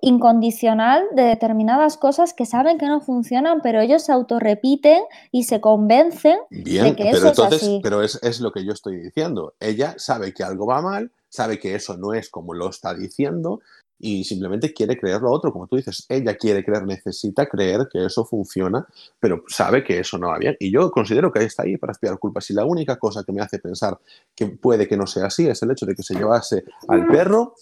[0.00, 5.60] incondicional de determinadas cosas que saben que no funcionan, pero ellos se autorrepiten y se
[5.60, 7.80] convencen de que eso es así.
[7.82, 9.54] Pero es, es, lo que yo estoy diciendo.
[9.60, 13.60] Ella sabe que algo va mal, sabe que eso no es como lo está diciendo
[13.98, 15.52] y simplemente quiere creer lo otro.
[15.52, 18.86] Como tú dices, ella quiere creer, necesita creer que eso funciona,
[19.18, 20.56] pero sabe que eso no va bien.
[20.60, 22.48] Y yo considero que ahí está ahí para espiar culpas.
[22.50, 23.98] Y la única cosa que me hace pensar
[24.34, 27.54] que puede que no sea así es el hecho de que se llevase al perro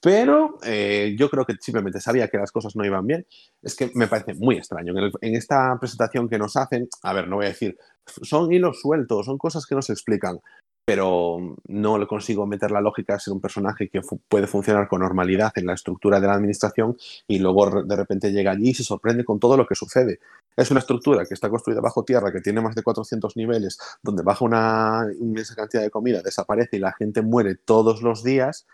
[0.00, 3.26] pero eh, yo creo que simplemente sabía que las cosas no iban bien.
[3.62, 4.92] Es que me parece muy extraño.
[5.20, 9.26] En, esta presentación que nos hacen, a ver, no voy a decir, son hilos sueltos,
[9.26, 10.40] son cosas que no se explican,
[10.84, 15.02] pero no le consigo meter la lógica de ser un personaje que puede funcionar con
[15.02, 16.96] normalidad en la estructura de la administración
[17.28, 20.18] y luego de repente llega allí y se sorprende con todo lo que sucede.
[20.56, 24.24] Es una estructura que está construida bajo tierra, que tiene más de 400 niveles, donde
[24.24, 28.66] baja una inmensa cantidad de comida, desaparece y la gente muere todos los días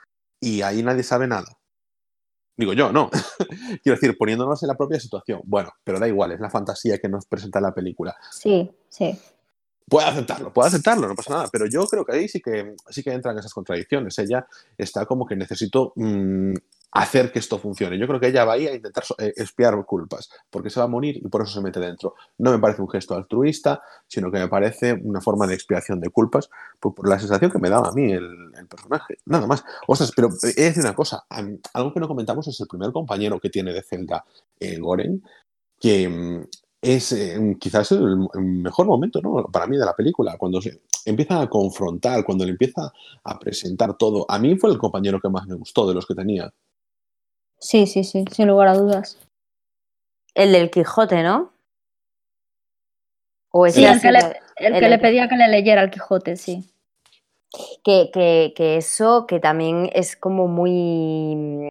[0.45, 1.57] y ahí nadie sabe nada.
[2.57, 3.11] Digo yo, no.
[3.83, 5.41] Quiero decir, poniéndonos en la propia situación.
[5.45, 8.15] Bueno, pero da igual, es la fantasía que nos presenta la película.
[8.31, 9.19] Sí, sí.
[9.89, 13.03] Puede aceptarlo, puede aceptarlo, no pasa nada, pero yo creo que ahí sí que, sí
[13.03, 14.19] que entran esas contradicciones.
[14.19, 14.47] Ella
[14.79, 16.55] está como que necesito mm,
[16.95, 17.99] hacer que esto funcione.
[17.99, 20.89] Yo creo que ella va ahí a intentar eh, espiar culpas, porque se va a
[20.89, 22.15] morir y por eso se mete dentro.
[22.39, 26.11] No me parece un gesto altruista, sino que me parece una forma de expiación de
[26.11, 29.19] culpas por, la sensación que me daba a mí el, personaje.
[29.27, 29.65] Nada más.
[29.89, 31.25] Ostras, pero he de decir una cosa.
[31.73, 34.25] Algo que no comentamos es el primer compañero que tiene de Zelda,
[34.61, 35.23] eh, Goren,
[35.81, 36.45] que mm,
[36.81, 39.45] es eh, quizás el, mejor momento ¿no?
[39.51, 42.93] para mí de la película, cuando se empieza a confrontar, cuando le empieza
[43.25, 44.27] a presentar todo.
[44.29, 46.53] A mí fue el compañero que más me gustó de los que tenía.
[47.65, 49.19] Sí, sí, sí, sin lugar a dudas.
[50.35, 51.51] El del Quijote, ¿no?
[53.51, 56.63] O sí, el, que le, pedía que le leyera el Quijote, sí.
[57.83, 58.11] Que,
[58.55, 61.71] que, eso, que también es como muy...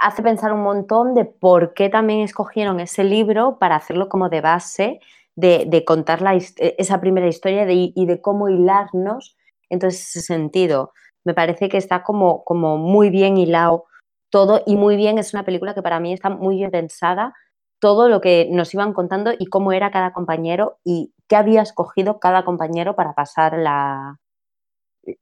[0.00, 4.40] hace pensar un montón de por qué también escogieron ese libro para hacerlo como de
[4.40, 4.98] base,
[5.36, 9.36] de, contar la, esa primera historia y de cómo hilarnos
[9.70, 10.92] en todo ese sentido.
[11.22, 13.84] Me parece que está como, como muy bien hilado
[14.30, 15.18] todo y muy bien.
[15.18, 17.34] Es una película que para mí está muy bien pensada,
[17.78, 22.18] todo lo que nos iban contando y cómo era cada compañero y qué había escogido
[22.20, 24.18] cada compañero para pasar la,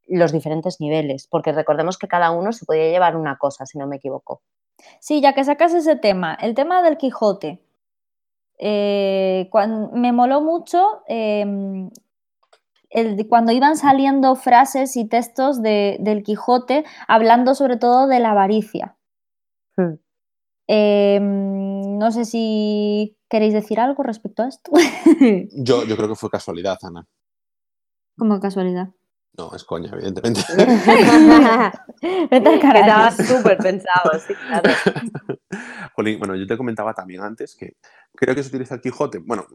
[0.06, 3.86] los diferentes niveles, porque recordemos que cada uno se podía llevar una cosa, si no
[3.86, 4.42] me equivoco.
[5.00, 7.60] Sí, ya que sacas ese tema, el tema del Quijote.
[8.58, 9.50] Eh,
[9.92, 11.02] me moló mucho
[13.28, 18.96] cuando iban saliendo frases y textos del Quijote hablando sobre todo de la avaricia.
[19.76, 19.94] Hmm.
[20.66, 24.70] Em, no sé si queréis decir algo respecto a esto.
[25.52, 27.06] yo, yo creo que fue casualidad, Ana.
[28.16, 28.90] ¿Cómo casualidad?
[29.36, 30.40] No, es coña, evidentemente.
[32.30, 34.70] Estaba súper pensado, sí, claro.
[36.18, 37.76] bueno, yo te comentaba también antes que
[38.14, 39.18] creo que se utiliza el Quijote.
[39.18, 39.46] Bueno,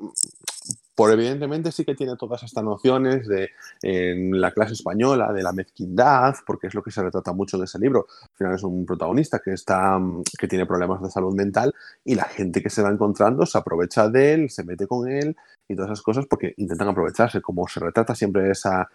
[0.96, 3.52] por evidentemente sí que tiene todas estas nociones de
[3.82, 7.64] en la clase española, de la mezquindad, porque es lo que se retrata mucho de
[7.64, 8.06] ese libro.
[8.24, 9.98] Al final es un protagonista que, está,
[10.38, 11.74] que tiene problemas de salud mental
[12.04, 15.38] y la gente que se va encontrando se aprovecha de él, se mete con él
[15.70, 17.42] y todas esas cosas porque intentan aprovecharse.
[17.42, 18.90] Como se retrata siempre esa,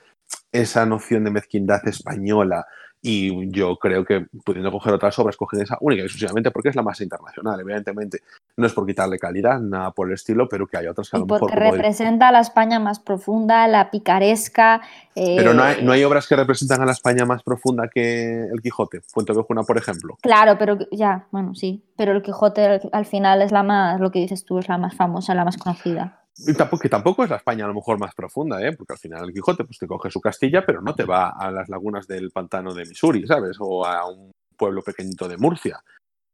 [0.53, 2.67] esa noción de mezquindad española
[3.07, 6.75] y yo creo que pudiendo coger otras obras, cogen esa única y exclusivamente porque es
[6.75, 8.21] la más internacional, evidentemente.
[8.57, 11.21] No es por quitarle calidad, nada por el estilo, pero que hay otras que a
[11.21, 11.41] lo mejor.
[11.41, 14.81] Porque representa a la España más profunda, la picaresca.
[15.15, 18.63] Pero no hay, no hay, obras que representan a la España más profunda que El
[18.63, 20.17] Quijote, Fuente Vejuna, por ejemplo.
[20.23, 21.85] Claro, pero ya, bueno, sí.
[21.99, 24.95] Pero El Quijote al final es la más, lo que dices tú, es la más
[24.95, 26.24] famosa, la más conocida.
[26.37, 28.73] Y tampoco, que tampoco es la España a lo mejor más profunda, ¿eh?
[28.73, 31.51] porque al final el Quijote pues, te coge su Castilla, pero no te va a
[31.51, 33.57] las lagunas del pantano de Missouri, ¿sabes?
[33.61, 35.83] O a un pueblo pequeñito de Murcia,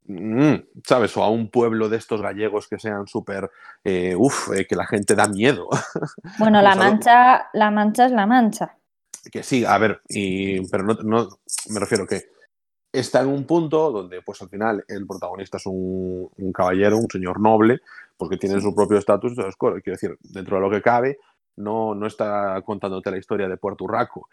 [0.07, 0.55] mm,
[0.86, 1.14] ¿sabes?
[1.18, 3.51] O a un pueblo de estos gallegos que sean súper,
[3.84, 5.68] eh, uff, eh, que la gente da miedo.
[6.38, 8.76] Bueno, la mancha, la mancha es la mancha.
[9.30, 11.28] Que sí, a ver, y, pero no, no,
[11.68, 12.30] me refiero que
[12.93, 17.11] está en un punto donde pues al final el protagonista es un, un caballero, un
[17.11, 17.80] señor noble,
[18.16, 21.18] porque tiene su propio estatus, quiero decir, dentro de lo que cabe,
[21.57, 24.28] no, no está contándote la historia de Puerto Urraco.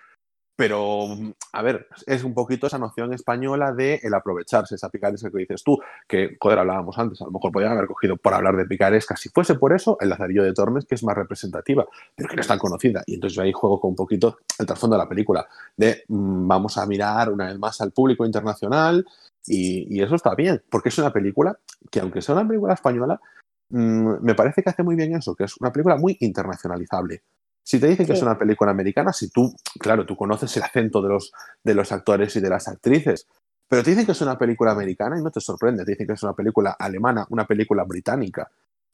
[0.58, 1.06] Pero,
[1.54, 5.64] a ver, es un poquito esa noción española de el aprovecharse, esa picaresca que dices
[5.64, 9.16] tú, que, joder, hablábamos antes, a lo mejor podían haber cogido por hablar de picaresca,
[9.16, 11.86] si fuese por eso, el Lazarillo de Tormes, que es más representativa,
[12.16, 13.04] pero que no es tan conocida.
[13.06, 15.48] Y entonces yo ahí juego con un poquito el trasfondo de la película,
[15.78, 19.06] de mm, vamos a mirar una vez más al público internacional,
[19.46, 21.58] y, y, eso está bien, porque es una película
[21.90, 23.22] que, aunque sea una película española,
[23.70, 27.22] Mm, me parece que hace muy bien eso, que es una película muy internacionalizable.
[27.68, 31.02] Si te dicen que es una película americana, si tú, claro, tú conoces el acento
[31.02, 33.28] de los, de los actores y de las actrices,
[33.68, 36.14] pero te dicen que es una película americana y no te sorprende, te dicen que
[36.14, 38.50] es una película alemana, una película británica,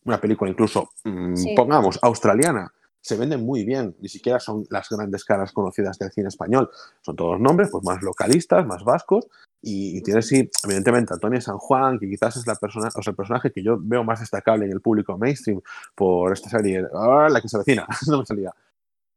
[0.06, 2.74] una película incluso, mm, pongamos, australiana,
[3.04, 6.70] se venden muy bien, ni siquiera son las grandes caras conocidas del cine español,
[7.02, 9.28] son todos nombres pues más localistas, más vascos,
[9.62, 13.16] y, tiene sí, evidentemente, Antonia San Juan, que quizás es la persona, o sea, el
[13.16, 15.62] personaje que yo veo más destacable en el público mainstream
[15.96, 17.28] por esta serie, ¡ah!
[17.30, 18.54] la que se vecina, no me salía.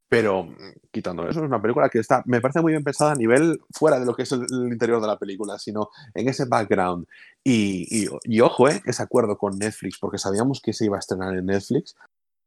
[0.09, 0.49] Pero
[0.93, 3.99] quitando eso, es una película que está, me parece muy bien pensada a nivel fuera
[3.99, 7.07] de lo que es el, interior de la película, sino en ese background.
[7.43, 11.37] Y, y, ojo, eh, ese acuerdo con Netflix, porque sabíamos que se iba a estrenar
[11.37, 11.97] en Netflix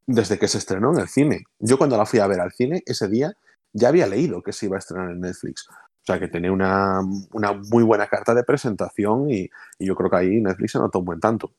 [0.09, 1.43] desde que se estrenó en el cine.
[1.59, 3.33] Yo cuando la fui a ver al cine, ese día
[3.73, 5.67] ya había leído que se iba a estrenar en Netflix.
[5.69, 7.01] O sea, que tenía una,
[7.31, 11.05] una muy buena carta de presentación y, yo creo que ahí Netflix se notó un
[11.05, 11.51] buen tanto.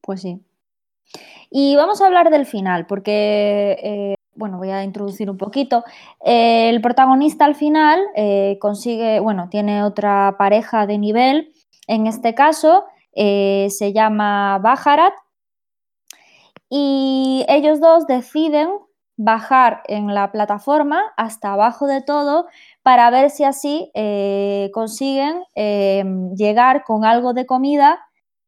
[0.00, 0.40] Pues sí.
[1.50, 5.82] Y vamos a hablar del final, porque, eh, bueno, voy a introducir un poquito.
[6.24, 11.52] Eh, el protagonista al final eh, consigue, bueno, tiene otra pareja de nivel,
[11.88, 12.84] en este caso
[13.16, 15.12] se llama Bajarat,
[16.70, 18.68] y ellos dos deciden
[19.16, 22.46] bajar en la plataforma hasta abajo de todo
[22.82, 26.04] para ver si así eh, consiguen eh,
[26.36, 27.98] llegar con algo de comida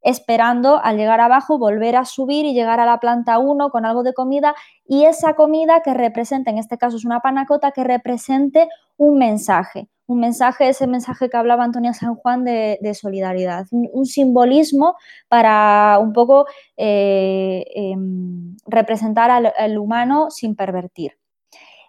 [0.03, 4.03] esperando al llegar abajo volver a subir y llegar a la planta 1 con algo
[4.03, 4.55] de comida.
[4.87, 9.89] Y esa comida que represente, en este caso es una panacota, que represente un mensaje,
[10.11, 14.97] un mensaje, ese mensaje que hablaba Antonia San Juan de, solidaridad, un, simbolismo
[15.29, 16.47] para un poco
[16.77, 21.17] eh, em, representar al, humano sin pervertir.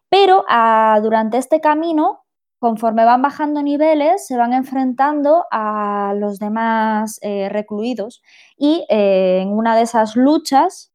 [0.07, 2.21] Pero ah, durante este camino
[2.59, 8.21] conforme van bajando niveles, se van enfrentando a los demás eh, recluidos
[8.55, 10.93] y eh, en una de esas luchas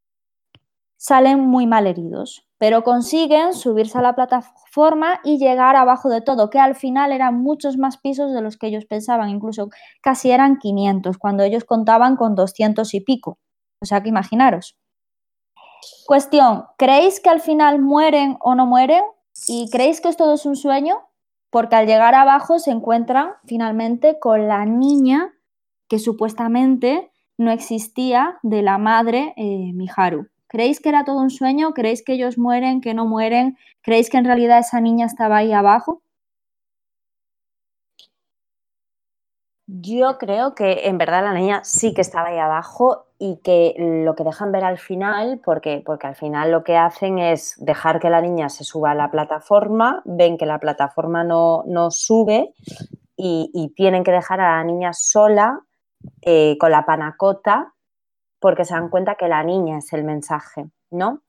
[0.96, 6.50] salen muy mal heridos, pero consiguen subirse a la plataforma y llegar abajo de todo,
[6.50, 9.68] que al final eran muchos más pisos de los que ellos pensaban, incluso
[10.00, 13.38] casi eran 500, cuando ellos contaban con 200 y pico.
[13.80, 14.76] O sea que imaginaros.
[16.06, 19.02] Cuestión, ¿creéis que al final mueren o no mueren?
[19.46, 21.06] ¿Y creéis que esto es un sueño?
[21.56, 25.32] porque al llegar abajo se encuentran finalmente con la niña
[25.88, 30.28] que supuestamente no existía de la madre eh, Miharu.
[30.48, 31.74] ¿Creéis que era todo un sueño?
[31.74, 33.58] ¿Creéis que ellos mueren, que no mueren?
[33.82, 36.02] ¿Creéis que en realidad esa niña estaba ahí abajo?
[39.68, 43.74] Yo creo que en verdad la niña sí que estaba ahí abajo y que
[44.04, 47.98] lo que dejan ver al final, porque, porque al final lo que hacen es dejar
[47.98, 52.54] que la niña se suba a la plataforma, ven que la plataforma no, no sube
[53.16, 55.60] y, tienen que dejar a la niña sola
[56.22, 57.74] eh, con la panacota
[58.40, 61.22] porque se dan cuenta que la niña es el mensaje, ¿no?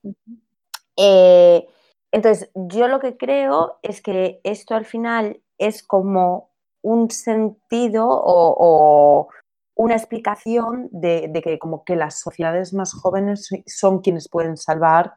[0.98, 1.68] Eh,
[2.12, 6.50] entonces, yo lo que creo es que esto al final es como
[6.82, 9.28] un sentido o,
[9.76, 15.16] una explicación de, que como que las sociedades más jóvenes son quienes pueden salvar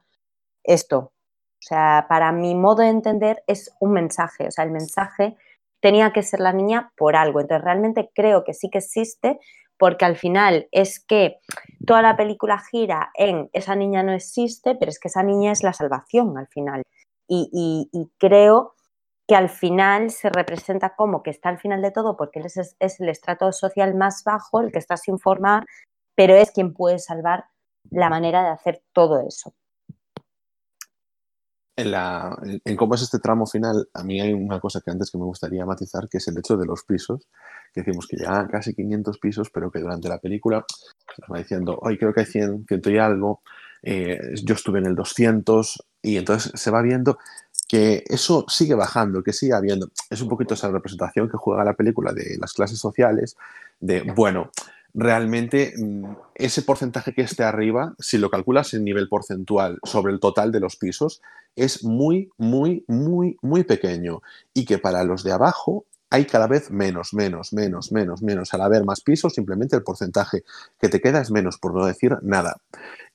[0.64, 0.99] esto.
[0.99, 5.36] O sea, para mi modo de entender es un mensaje, o sea, el mensaje
[5.80, 7.41] tenía que ser la niña por algo.
[7.41, 9.41] Entonces, realmente creo que sí que existe,
[9.81, 11.41] porque al final es que
[11.87, 15.62] toda la película gira en esa niña no existe, pero es que esa niña es
[15.62, 16.83] la salvación al final.
[17.26, 18.74] Y, creo
[19.26, 22.76] que al final se representa como que está al final de todo, porque él es,
[22.78, 25.64] es, el estrato social más bajo, el que está sin formar,
[26.14, 27.47] pero es quien puede salvar
[27.91, 29.55] la manera de hacer todo eso
[31.83, 35.24] en, cómo es este tramo final, a mí hay una cosa que antes que me
[35.24, 37.28] gustaría matizar, que es el hecho de los pisos,
[37.72, 40.64] que decimos que ya casi 500 pisos, pero que durante la película
[41.14, 43.43] se va diciendo, hoy creo que hay 100, 100 y algo,
[43.83, 47.18] eh, yo estuve en el 200, y entonces se va viendo
[47.68, 49.91] que eso sigue bajando, que sigue habiendo.
[50.09, 53.37] Es un poquito esa representación que juega la película de las clases sociales,
[53.78, 54.51] de, bueno,
[54.95, 60.20] realmente mm, ese porcentaje que esté arriba, si lo calculas en nivel porcentual sobre el
[60.20, 61.22] total de los pisos,
[61.57, 64.22] es muy, muy, muy, muy pequeño.
[64.55, 68.53] Y que para los de abajo hay cada vez menos, menos, menos, menos, menos.
[68.53, 70.43] Al haber más pisos, simplemente el porcentaje
[70.80, 72.57] que te queda es menos, por no decir nada.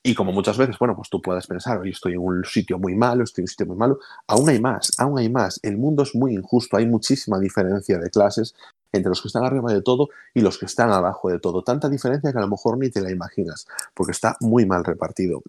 [0.02, 2.96] Y como muchas veces, bueno, pues tú puedes pensar, hoy estoy en un sitio muy
[2.96, 5.60] malo, estoy en un sitio muy malo, aún hay más, aún hay más.
[5.64, 8.56] El mundo es muy injusto, hay muchísima diferencia de clases
[8.96, 11.64] entre los que están arriba de todo y los que están abajo de todo.
[11.64, 15.42] Tanta diferencia que a lo mejor ni te la imaginas, porque está muy mal repartido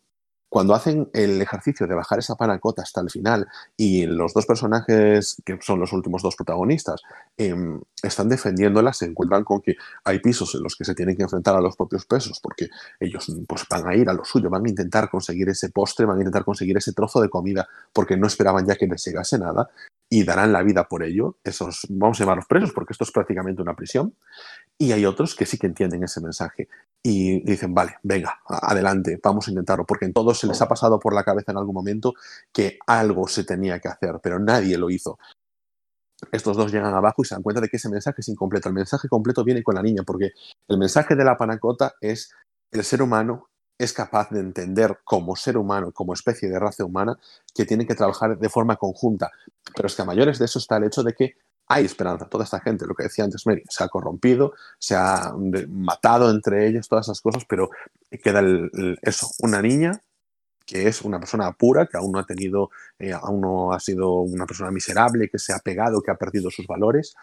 [0.48, 5.36] cuando hacen el ejercicio de bajar esa panacota hasta el final y los dos personajes,
[5.44, 7.02] que son los últimos dos protagonistas,
[7.36, 9.74] em, están defendiéndola, se encuentran con que
[10.04, 12.68] hay pisos en los que se tienen que enfrentar a los propios pesos, porque
[13.00, 16.16] ellos pues, van a ir a lo suyo, van a intentar conseguir ese postre, van
[16.16, 19.68] a intentar conseguir ese trozo de comida, porque no esperaban ya que les llegase nada,
[20.08, 21.38] y darán la vida por ello.
[21.42, 24.14] Esos, vamos a llamarlos presos, porque esto es prácticamente una prisión.
[24.78, 26.68] Y hay otros que sí que entienden ese mensaje
[27.02, 30.98] y dicen, vale, venga, adelante, vamos a intentarlo, porque en todos se les ha pasado
[30.98, 32.14] por la cabeza en algún momento
[32.52, 35.18] que algo se tenía que hacer, pero nadie lo hizo.
[36.32, 38.68] Estos dos llegan abajo y se dan cuenta de que ese mensaje es incompleto.
[38.68, 40.32] El mensaje completo viene con la niña, porque
[40.68, 42.32] el mensaje de la panacota es
[42.70, 43.48] el ser humano
[43.78, 47.18] es capaz de entender como ser humano, como especie de raza humana,
[47.54, 49.30] que tiene que trabajar de forma conjunta.
[49.74, 51.36] Pero es que a mayores de eso está el hecho de que
[51.68, 52.28] hay esperanza.
[52.28, 55.34] Toda esta gente, lo que decía antes Mary, se ha corrompido, se ha
[55.68, 57.70] matado entre ellos, todas esas cosas, pero
[58.22, 58.42] queda
[59.02, 60.00] eso, una niña
[60.64, 64.14] que es una persona pura, que aún no ha tenido, eh, aún no ha sido
[64.14, 67.14] una persona miserable, que se ha pegado, que ha perdido sus valores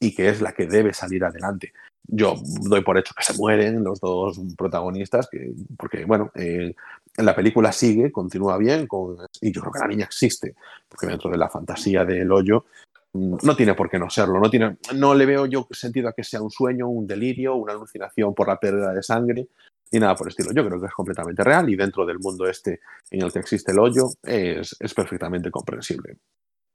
[0.00, 1.72] y que es la que debe salir adelante.
[2.06, 5.28] Yo doy por hecho que se mueren los dos protagonistas,
[5.76, 6.74] porque, bueno, eh,
[7.16, 8.88] la película sigue, continúa bien,
[9.40, 10.54] y yo creo que la niña existe,
[10.88, 12.64] porque dentro de la fantasía del hoyo
[13.12, 16.12] Mm, no tiene por qué no serlo, no, tiene, no le veo yo sentido a
[16.12, 19.48] que sea un sueño, un delirio, una alucinación por la pérdida de sangre,
[19.90, 20.52] ni nada por el estilo.
[20.52, 22.80] Yo creo que es completamente real y dentro del mundo este
[23.10, 26.18] en el que existe el hoyo es, perfectamente comprensible.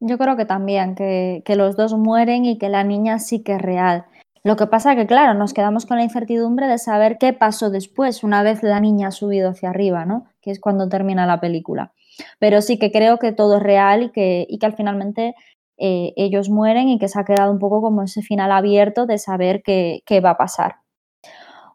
[0.02, 3.54] Yo creo que también, que, que, los dos mueren y que la niña sí que
[3.54, 4.06] es real.
[4.46, 8.24] Lo que pasa que, claro, nos quedamos con la incertidumbre de saber qué pasó después,
[8.24, 10.26] una vez la niña ha subido hacia arriba, ¿no?
[10.40, 11.94] Que es cuando termina la película.
[12.38, 15.34] Pero sí que creo que todo es real y que, y que al finalmente
[15.80, 19.18] eh, ellos mueren y que se ha quedado un poco como ese final abierto de
[19.18, 20.76] saber qué, va a pasar.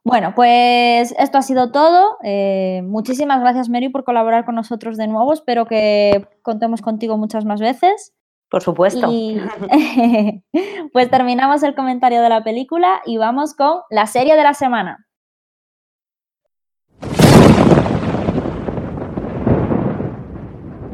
[0.04, 2.18] Bueno, pues esto ha sido todo.
[2.22, 5.32] Eh, muchísimas gracias, Mary, por colaborar con nosotros de nuevo.
[5.32, 8.14] Espero que contemos contigo muchas más veces.
[8.50, 9.08] Por supuesto.
[10.92, 15.06] pues terminamos el comentario de la película y vamos con la serie de la semana.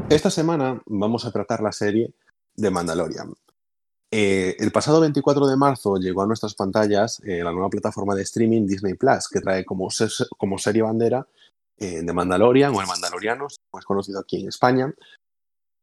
[0.09, 2.13] Esta semana vamos a tratar la serie
[2.55, 3.33] de Mandalorian.
[4.09, 8.21] Eh, el pasado 24 de marzo llegó a nuestras pantallas eh, la nueva plataforma de
[8.21, 9.89] streaming Disney Plus, que trae como,
[10.37, 11.27] como serie bandera
[11.77, 14.93] eh, de Mandalorian o el Mandaloriano, más conocido aquí en España,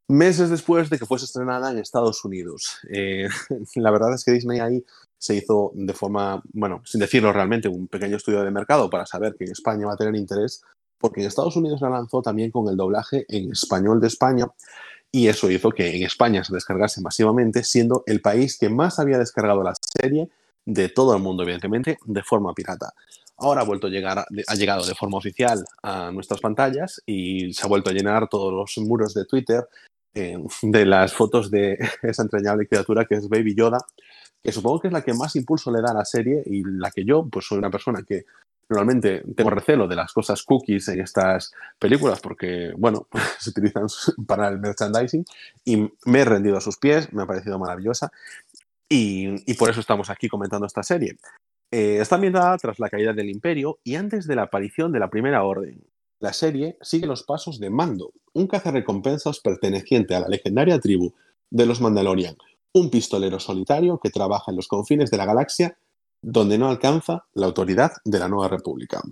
[0.09, 2.79] meses después de que fuese estrenada en Estados Unidos.
[3.77, 4.85] la verdad es que Disney ahí
[5.19, 9.35] se hizo de forma, bueno, sin decirlo realmente, un pequeño estudio de mercado para saber
[9.37, 10.63] que en España va a tener interés,
[10.99, 14.47] porque en Estados Unidos la lanzó también con el doblaje en español de España
[15.15, 19.17] y eso hizo que en España se descargase masivamente, siendo el país que más había
[19.17, 20.29] descargado la serie
[20.67, 22.93] de todo el mundo, evidentemente, de forma pirata.
[23.37, 27.65] Ahora ha vuelto a llegar, ha llegado de forma oficial a nuestras pantallas y se
[27.65, 29.65] ha vuelto a llenar todos los muros de Twitter
[30.15, 33.79] eh, de las fotos de esa entrañable criatura que es Baby Yoda,
[34.43, 36.91] que supongo que es la que más impulso le da a la serie y la
[36.91, 38.25] que yo, pues soy una persona que
[38.69, 43.09] Normalmente tengo recelo de las cosas cookies en estas películas porque, bueno,
[43.39, 43.87] se utilizan
[44.27, 45.25] para el merchandising
[45.65, 48.11] y me he rendido a sus pies, me ha parecido maravillosa
[48.89, 51.17] y, por eso estamos aquí comentando esta serie.
[51.71, 55.11] Eh, está ambientada tras la caída del Imperio y antes de la aparición de la
[55.11, 55.83] Primera Orden.
[56.21, 61.13] La serie sigue los pasos de Mando, un cazarrecompensas perteneciente a la legendaria tribu
[61.51, 62.37] de los Mandalorian,
[62.73, 65.77] un pistolero solitario que trabaja en los confines de la galaxia
[66.23, 69.03] donde no alcanza la autoridad de la Nueva República.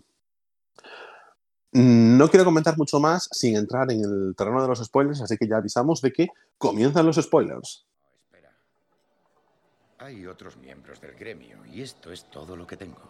[1.72, 5.48] No quiero comentar mucho más sin entrar en el terreno de los spoilers, así que
[5.48, 6.28] ya avisamos de que
[6.58, 7.86] comienzan los spoilers.
[8.24, 8.52] Espera.
[9.98, 13.00] Hay otros miembros del gremio y esto es todo lo que tengo.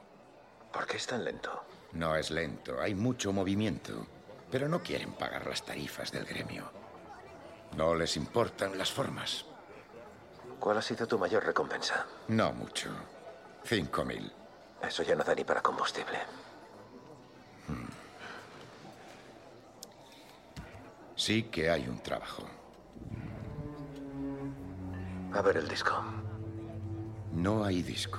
[0.73, 1.51] ¿Por qué es tan lento?
[1.93, 4.07] No es lento, hay mucho movimiento,
[4.51, 6.71] pero no quieren pagar las tarifas del gremio.
[7.77, 9.45] No les importan las formas.
[10.59, 12.07] ¿Cuál ha sido tu mayor recompensa?
[12.29, 12.91] No mucho.
[13.65, 14.33] Cinco mil.
[14.83, 16.19] Eso ya no da ni para combustible.
[21.15, 22.43] Sí que hay un trabajo.
[25.33, 26.03] A ver el disco.
[27.33, 28.19] No hay disco.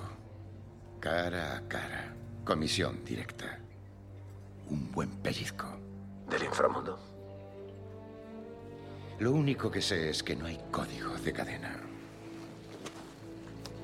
[1.00, 2.16] Cara a cara.
[2.46, 3.60] Comisión directa.
[4.74, 5.68] Un buen pellizco.
[6.28, 6.98] Del inframundo.
[9.20, 11.80] Lo único que sé es que no hay código de cadena.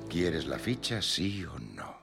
[0.10, 1.99] ¿Quieres la ficha, sí o no?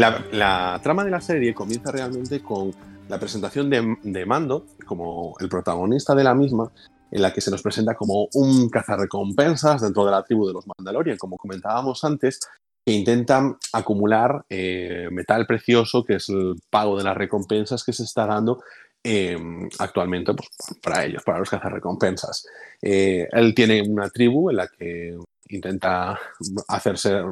[0.00, 2.72] La, trama de la serie comienza realmente con
[3.06, 6.72] la presentación de, de Mando como el protagonista de la misma,
[7.10, 10.64] en la que se nos presenta como un cazarrecompensas dentro de la tribu de los
[10.66, 12.40] Mandalorian, como comentábamos antes,
[12.86, 18.04] que intentan acumular eh, metal precioso, que es el pago de las recompensas que se
[18.04, 18.62] está dando
[19.02, 19.38] eh,
[19.78, 20.48] actualmente pues,
[20.82, 22.46] para ellos, para los cazarrecompensas.
[22.82, 25.16] Eh, él tiene una tribu en la que
[25.50, 26.18] intenta
[26.68, 27.22] hacerse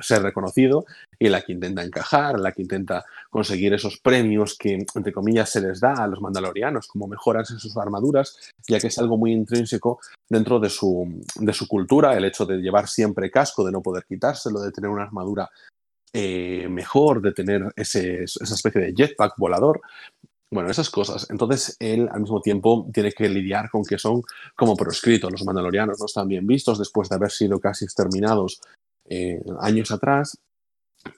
[0.00, 0.84] ser reconocido
[1.18, 5.12] y en la que intenta encajar, en la que intenta conseguir esos premios que, entre
[5.12, 8.98] comillas, se les da a los mandalorianos, como mejoras en sus armaduras, ya que es
[8.98, 9.98] algo muy intrínseco
[10.28, 14.04] dentro de su, de su cultura, el hecho de llevar siempre casco, de no poder
[14.04, 15.50] quitárselo, de tener una armadura
[16.18, 19.82] eh, mejor, de tener esa especie de jetpack volador.
[20.50, 21.28] Bueno, esas cosas.
[21.30, 24.22] Entonces, él al mismo tiempo tiene que lidiar con que son
[24.54, 25.32] como proscritos.
[25.32, 28.60] Los mandalorianos no están bien vistos después de haber sido casi exterminados
[29.08, 30.38] eh, años atrás.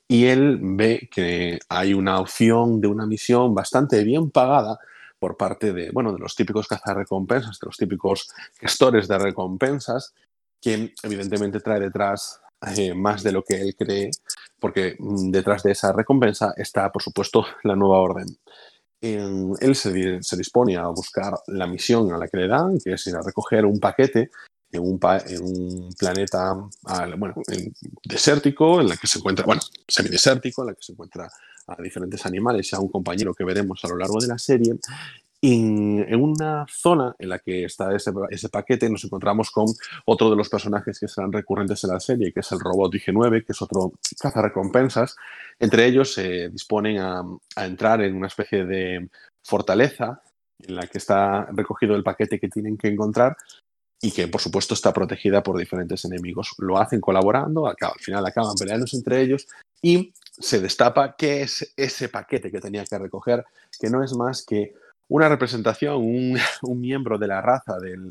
[0.07, 4.79] Y él ve que hay una opción de una misión bastante bien pagada
[5.19, 10.15] por parte de, bueno, de los típicos cazarrecompensas, de los típicos gestores de recompensas,
[10.61, 12.41] que evidentemente trae detrás
[12.77, 14.11] eh, más de lo que él cree,
[14.59, 18.27] porque mm, detrás de esa recompensa está, por supuesto, la nueva orden.
[19.01, 23.07] Él se, se dispone a buscar la misión a la que le dan, que es
[23.07, 24.31] ir a recoger un paquete
[24.73, 26.55] en un, pa- en un planeta
[27.17, 27.73] bueno, en-
[28.05, 31.31] desértico, en la que se encuentra, bueno, semidesértico, en la que se encuentra
[31.69, 34.75] a diferentes animales y a un compañero que veremos a lo largo de la serie.
[35.41, 38.13] En, una zona en la que está ese,
[38.49, 39.67] paquete nos encontramos con
[40.05, 43.45] otro de los personajes que serán recurrentes en la serie, que es el robot IG-9,
[43.45, 45.17] que es otro cazarrecompensas.
[45.61, 47.23] Entre ellos se disponen a,
[47.55, 49.09] a entrar en una especie de
[49.45, 50.21] fortaleza
[50.59, 53.37] en la que está recogido el paquete que tienen que encontrar
[54.01, 56.55] y que por supuesto está protegida por diferentes enemigos.
[56.59, 59.49] Lo hacen colaborando, al final acaban peleándose entre ellos
[59.83, 63.45] y se destapa qué es ese paquete que tenía que recoger,
[63.79, 64.75] que no es más que
[65.09, 65.97] una representación,
[66.63, 68.09] un, miembro de la raza del,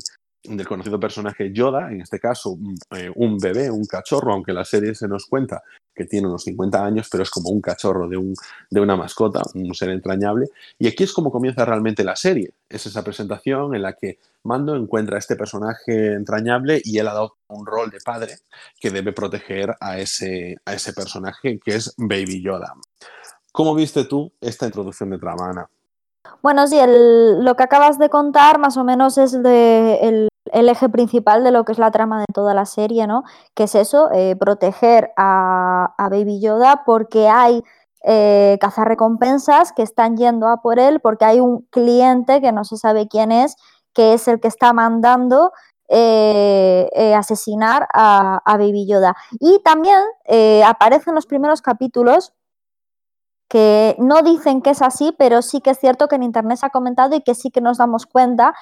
[0.66, 4.94] conocido personaje Yoda, en este caso un, eh, un bebé, un cachorro, aunque la serie
[4.94, 5.62] se nos cuenta
[5.98, 8.32] que tiene unos 50 años, pero es como un cachorro de, un,
[8.70, 10.46] de una mascota, un ser entrañable.
[10.78, 12.52] Y aquí es como comienza realmente la serie.
[12.68, 17.36] Es esa presentación en la que Mando encuentra a este personaje entrañable y él adopta
[17.48, 18.36] un rol de padre
[18.80, 22.72] que debe proteger a ese, a ese personaje que es Baby Yoda.
[23.50, 25.68] ¿Cómo viste tú esta introducción de trama, Ana?
[26.42, 30.28] Bueno, sí, el- lo que acabas de contar más o menos es de- el,
[30.68, 33.24] eje principal de lo que es la trama de toda la serie, ¿no?
[33.54, 37.62] Que es eso, eh, proteger a, a Baby Yoda porque hay
[38.04, 42.76] eh, cazarrecompensas que están yendo a por él, porque hay un cliente que no se
[42.76, 43.56] sabe quién es,
[43.92, 45.52] que es el que está mandando
[45.88, 49.16] eh, eh, asesinar a, a Baby Yoda.
[49.40, 52.32] Y también eh, aparece en los primeros capítulos
[53.48, 56.66] que no dicen que es así, pero sí que es cierto que en internet se
[56.66, 58.54] ha comentado y que sí que nos damos cuenta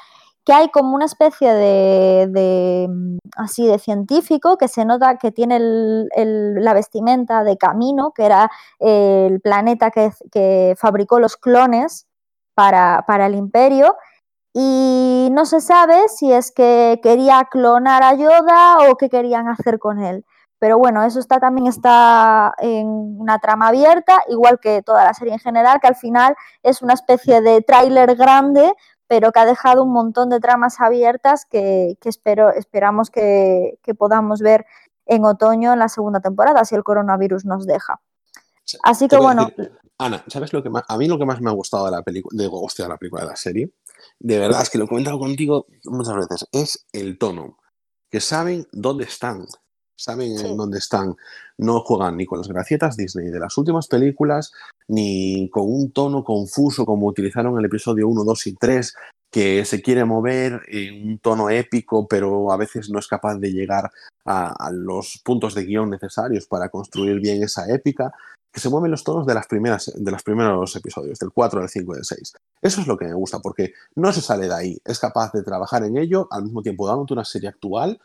[0.47, 5.33] que hay como una especie de, de, mm, así de científico que se nota que
[5.33, 12.07] tiene la vestimenta de Camino, que era eh, el planeta que, que fabricó los clones
[12.55, 13.97] para, para el imperio,
[14.55, 19.79] y no se sabe si es que quería clonar a Yoda o qué querían hacer
[19.79, 20.25] con él.
[20.59, 25.35] Pero bueno, eso está, también está en una trama abierta, igual que toda la serie
[25.35, 28.73] en general, que al final es una especie de tráiler grande,
[29.07, 33.95] pero que ha dejado un montón de tramas abiertas que, que espero, esperamos que, que
[33.95, 34.67] podamos ver
[35.05, 38.01] en otoño en la segunda temporada, si el coronavirus nos deja.
[38.83, 39.49] Así que bueno.
[39.99, 42.03] Ana, ¿sabes lo que más, a mí lo que más me ha gustado de la
[42.03, 43.73] película, de, hostia, la película de la serie?
[44.19, 47.57] De verdad, es que lo he comentado contigo muchas veces, es el tono.
[48.11, 49.47] Que saben dónde están,
[49.97, 51.17] saben en dónde están.
[51.59, 54.53] No juegan ni con las gracietas Disney de las últimas películas,
[54.89, 58.95] ni con un tono confuso como utilizaron en el episodio 1, 2 y 3,
[59.31, 63.53] que se quiere mover en un tono épico, pero a veces no es capaz de
[63.53, 63.91] llegar
[64.25, 68.13] a, a los puntos de guion necesarios para construir bien esa épica
[68.57, 71.69] que se mueven los tonos de, las primeras, de los primeros episodios, del 4, del
[71.69, 72.33] 5 y del 6.
[72.63, 75.43] Eso es lo que me gusta, porque no se sale de ahí, es capaz de
[75.43, 78.01] trabajar en ello, al mismo tiempo dándote una serie actual.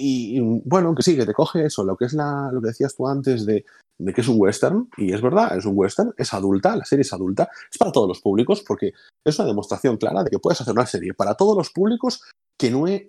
[0.00, 2.94] Y, bueno, que sí, que te coge eso, lo que es la, lo que decías
[2.94, 3.64] tú antes de,
[3.98, 7.02] de que es un western, y es verdad, es un western, es adulta, la serie
[7.02, 8.92] es adulta, es para todos los públicos, porque
[9.24, 12.22] es una demostración clara de que puedes hacer una serie para todos los públicos
[12.56, 13.02] que no, es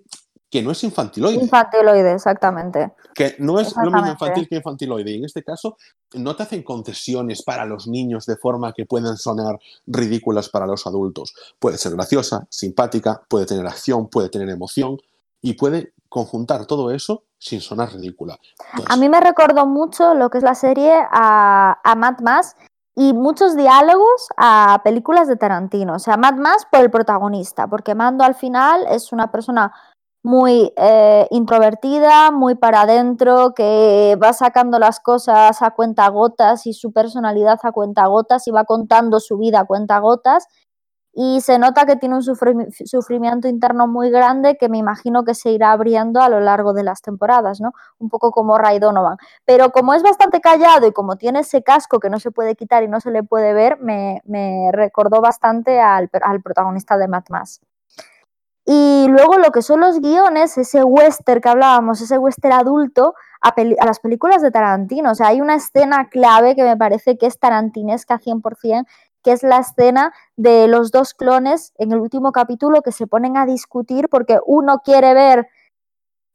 [0.50, 1.44] que no es infantiloide.
[1.44, 2.94] Infantiloide, exactamente.
[3.14, 5.12] Que no es lo mismo infantil que infantiloide.
[5.12, 5.78] Y en este caso,
[6.16, 10.88] no te hacen concesiones para los niños de forma que puedan sonar ridículas para los
[10.88, 11.36] adultos.
[11.60, 14.98] Puede ser graciosa, simpática, puede tener acción, puede tener emoción
[15.42, 18.38] y puede conjuntar todo eso sin sonar ridícula.
[18.88, 22.56] a mí me recordó mucho lo que es la serie a, a Mad Max
[22.96, 25.96] y muchos diálogos a películas de Tarantino.
[25.96, 29.72] O sea, Mad Max por el protagonista, porque Mando al final es una persona
[30.22, 36.74] muy eh, introvertida, muy para adentro, que va sacando las cosas a cuenta gotas y
[36.74, 40.46] su personalidad a cuenta gotas y va contando su vida a cuenta gotas.
[41.22, 45.52] Y se nota que tiene un sufrimiento interno muy grande que me imagino que se
[45.52, 47.74] irá abriendo a lo largo de las temporadas, ¿no?
[47.98, 49.18] Un poco como Ray Donovan.
[49.44, 52.84] Pero como es bastante callado y como tiene ese casco que no se puede quitar
[52.84, 54.22] y no se le puede ver, me,
[54.72, 56.08] recordó bastante al,
[56.42, 57.60] protagonista de Mad Max.
[58.66, 63.54] Y luego lo que son los guiones, ese western que hablábamos, ese western adulto, a,
[63.86, 65.12] las películas de Tarantino.
[65.12, 68.86] O sea, hay una escena clave que me parece que es tarantinesca 100%,
[69.24, 73.38] que es la escena de los dos clones en el último capítulo que se ponen
[73.38, 75.48] a discutir porque uno quiere ver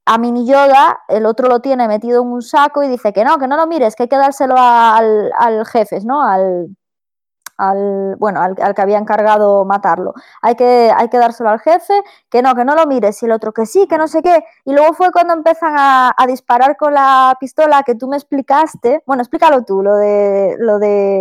[0.06, 3.38] a Mini Yoda, el otro lo tiene metido en un saco y dice que no,
[3.38, 6.22] que no lo mires, que hay que dárselo al, jefe, ¿no?
[6.22, 10.12] Al, bueno, al, que había encargado matarlo.
[10.42, 11.94] Hay que, hay que dárselo al jefe,
[12.28, 14.44] que no, que no lo mires, y el otro que sí, que no sé qué.
[14.64, 19.02] Y luego fue cuando empiezan a, disparar con la pistola que tú me explicaste.
[19.06, 21.20] Bueno, explícalo tú, lo de, lo de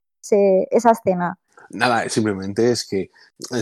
[0.71, 1.37] esa escena.
[1.69, 3.11] Nada, simplemente es que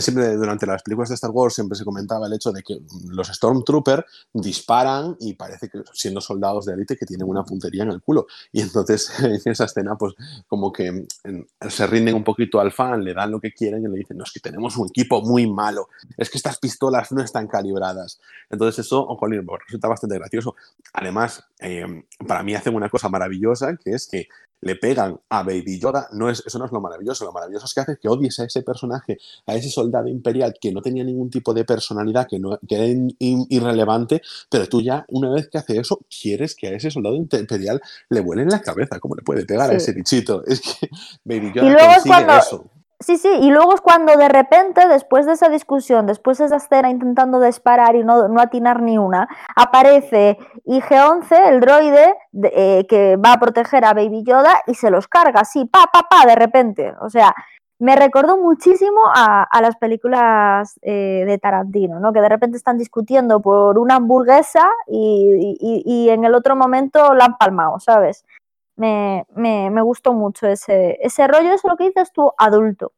[0.00, 3.28] siempre durante las películas de Star Wars siempre se comentaba el hecho de que los
[3.28, 8.02] Stormtroopers disparan y parece que siendo soldados de élite que tienen una puntería en el
[8.02, 8.26] culo.
[8.52, 10.14] Y entonces en esa escena pues
[10.46, 11.06] como que
[11.68, 14.24] se rinden un poquito al fan, le dan lo que quieren y le dicen, no,
[14.24, 18.20] es que tenemos un equipo muy malo, es que estas pistolas no están calibradas.
[18.50, 19.32] Entonces eso, pues,
[19.66, 20.54] resulta bastante gracioso.
[20.92, 24.28] Además, eh, para mí hacen una cosa maravillosa que es que
[24.62, 27.74] le pegan a Baby Yoda, no es, eso no es lo maravilloso, lo maravilloso es
[27.74, 31.30] que hace que odies a ese personaje, a ese soldado imperial que no tenía ningún
[31.30, 32.86] tipo de personalidad, que, no, que era
[33.18, 37.80] irrelevante, pero tú ya, una vez que hace eso, quieres que a ese soldado imperial
[38.08, 40.42] le vuelen la cabeza, ¿cómo le puede pegar a ese bichito?
[40.52, 40.88] Es que
[41.24, 42.70] Baby Yoda consigue eso.
[43.02, 46.56] Sí, sí, y luego es cuando de repente, después de esa discusión, después de esa
[46.56, 53.16] escena intentando disparar y no, no atinar ni una, aparece IG-11, el droide, eh, que
[53.16, 56.36] va a proteger a Baby Yoda y se los carga así, pa, pa, pa, de
[56.36, 56.94] repente.
[57.00, 57.34] O sea,
[57.82, 62.12] me recordó muchísimo a, las películas eh, de Tarantino, ¿no?
[62.12, 67.24] Que de repente están discutiendo por una hamburguesa y, y en el otro momento la
[67.24, 68.24] han palmado, ¿sabes?
[68.76, 72.92] me, me, me gustó mucho ese, ese rollo, eso lo que dices tú, adulto.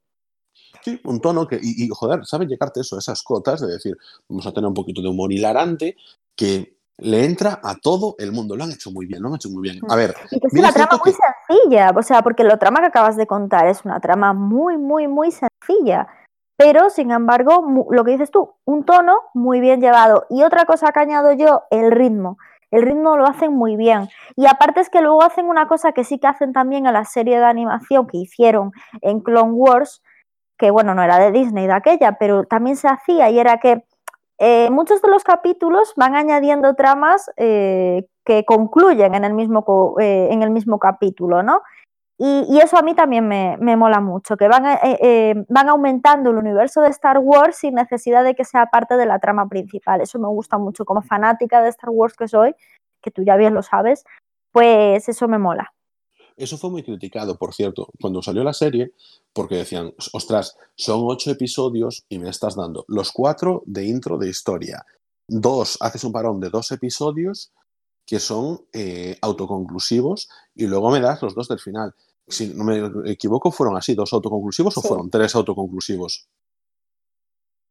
[0.83, 3.97] Sí, un tono que, y, joder, sabe llegarte eso, esas cotas de decir,
[4.29, 5.97] vamos a tener un poquito de humor hilarante
[6.37, 8.57] que le entra a todo el mundo.
[8.57, 9.81] Lo han hecho muy bien, lo han hecho muy bien.
[9.89, 10.15] A ver.
[10.31, 13.27] Y que es una trama muy sencilla, o sea, porque la trama que acabas de
[13.27, 16.07] contar es una trama muy, muy, muy sencilla.
[16.57, 20.27] Pero, sin embargo, lo que dices tú, un tono muy bien llevado.
[20.31, 22.39] Y otra cosa que añado yo, el ritmo.
[22.71, 24.09] El ritmo lo hacen muy bien.
[24.37, 27.05] Y aparte es que luego hacen una cosa que sí que hacen también en la
[27.05, 30.03] serie de animación que hicieron en Clone Wars,
[30.59, 33.85] que bueno, no era de Disney de aquella, pero también se hacía y era que
[34.47, 40.29] eh, muchos de los capítulos van añadiendo tramas eh, que concluyen en el mismo, eh,
[40.31, 41.63] en el mismo capítulo, ¿no?
[42.19, 44.65] Y, eso a mí también me, mola mucho, que van,
[45.49, 49.19] van aumentando el universo de Star Wars sin necesidad de que sea parte de la
[49.19, 50.03] trama principal.
[50.03, 52.55] Eso me gusta mucho como fanática de Star Wars que soy,
[53.03, 54.05] que tú ya bien lo sabes,
[54.53, 55.73] pues eso me mola.
[56.37, 58.93] Eso fue muy criticado, por cierto, cuando salió la serie,
[59.33, 64.29] porque decían, ostras, son ocho episodios y me estás dando los cuatro de intro de
[64.29, 64.85] historia.
[65.29, 67.53] Dos, haces un parón de dos episodios
[68.05, 71.95] que son eh, autoconclusivos y luego me das los dos del final.
[72.27, 76.27] Si no me equivoco, fueron así, dos autoconclusivos o fueron tres autoconclusivos.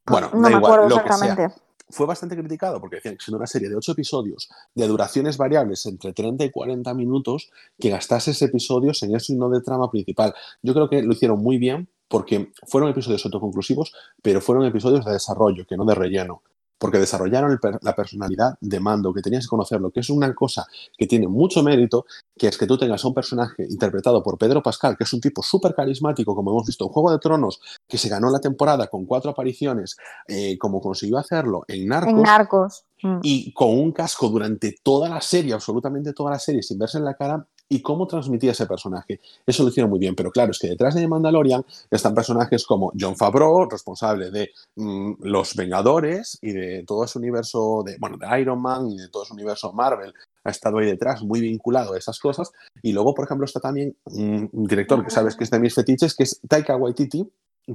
[0.06, 1.54] Bueno, no me igual, lo exactamente
[1.90, 5.86] fue bastante criticado porque decían que siendo una serie de ocho episodios de duraciones variables
[5.86, 10.34] entre 30 y 40 minutos, que gastases episodios en eso y no de trama principal.
[10.62, 15.14] Yo creo que lo hicieron muy bien porque fueron episodios autoconclusivos, pero fueron episodios de
[15.14, 16.42] desarrollo, que no de relleno
[16.84, 20.68] porque desarrollaron la personalidad de Mando, que tenías que conocerlo, que es una cosa
[20.98, 22.06] que tiene mucho mérito,
[22.38, 25.22] que es que tú tengas a un personaje interpretado por Pedro Pascal, que es un
[25.22, 28.88] tipo súper carismático, como hemos visto en Juego de Tronos, que se ganó la temporada
[28.88, 29.96] con cuatro apariciones,
[30.28, 32.12] eh, como consiguió hacerlo en Narcos.
[32.12, 32.84] En Narcos.
[33.02, 33.20] Mm.
[33.24, 37.06] Y con un casco durante toda la serie, absolutamente toda la serie, sin verse en
[37.06, 39.20] la cara, y cómo transmitía ese personaje.
[39.46, 42.92] Eso lo hicieron muy bien, pero claro, es que detrás de Mandalorian están personajes como
[43.00, 48.40] John Favreau, responsable de mm, Los Vengadores y de todo ese universo de, bueno, de
[48.40, 50.14] Iron Man y de todo ese universo Marvel.
[50.44, 52.52] Ha estado ahí detrás, muy vinculado a esas cosas.
[52.82, 56.16] Y luego, por ejemplo, está también un director que sabes que es de mis fetiches,
[56.16, 57.26] que es Taika Waititi,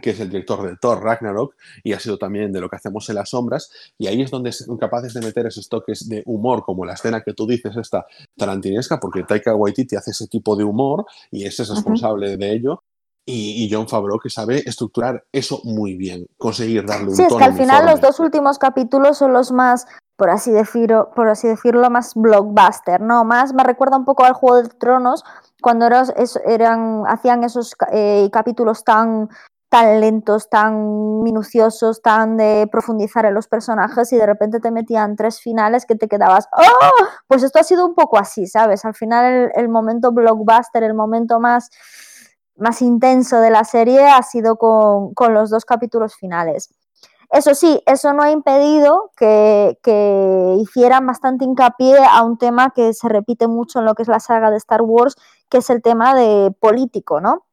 [0.01, 3.09] que es el director de Thor Ragnarok y ha sido también de lo que hacemos
[3.09, 6.63] en las sombras y ahí es donde son capaces de meter esos toques de humor
[6.63, 10.65] como la escena que tú dices esta tarantinesca porque Taika Waititi hace ese tipo de
[10.65, 12.83] humor y ese es responsable de ello
[13.31, 17.45] y, John Favreau que sabe estructurar eso muy bien, conseguir darle un Sí, es que
[17.45, 19.87] al final los dos últimos capítulos son los más,
[20.17, 23.25] por así decirlo, por así decirlo, más blockbuster, ¿no?
[23.25, 25.25] Más me recuerda un poco al Juego de Tronos
[25.61, 25.87] cuando
[26.47, 29.29] eran, hacían esos eh, capítulos tan
[29.69, 35.17] tan lentos, tan minuciosos, tan de profundizar en los personajes y de repente te metían
[35.17, 37.07] tres finales que te quedabas, ¡oh!
[37.27, 38.85] Pues esto ha sido un poco así, ¿sabes?
[38.85, 41.71] Al final el, momento blockbuster, el momento más,
[42.57, 46.71] más intenso de la serie ha sido con, con, los dos capítulos finales.
[47.31, 52.95] Eso sí, eso no ha impedido que, que hicieran bastante hincapié a un tema que
[52.95, 55.15] se repite mucho en lo que es la saga de Star Wars,
[55.51, 57.48] que es el tema de político, ¿no?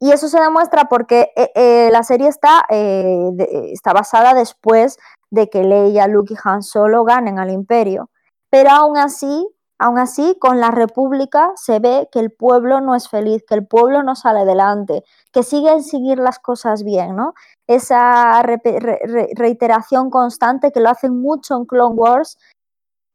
[0.00, 3.30] Y eso se demuestra porque eh, eh, la serie está, eh,
[3.72, 4.98] está basada después
[5.30, 8.10] de que Leia, Luke y Han Solo ganen al Imperio.
[8.50, 9.48] Pero aún así,
[9.78, 13.66] aún así, con la República se ve que el pueblo no es feliz, que el
[13.66, 17.34] pueblo no sale adelante, que siguen seguir las cosas bien, ¿no?
[17.66, 22.38] Esa reiteración constante que lo hacen mucho en Clone Wars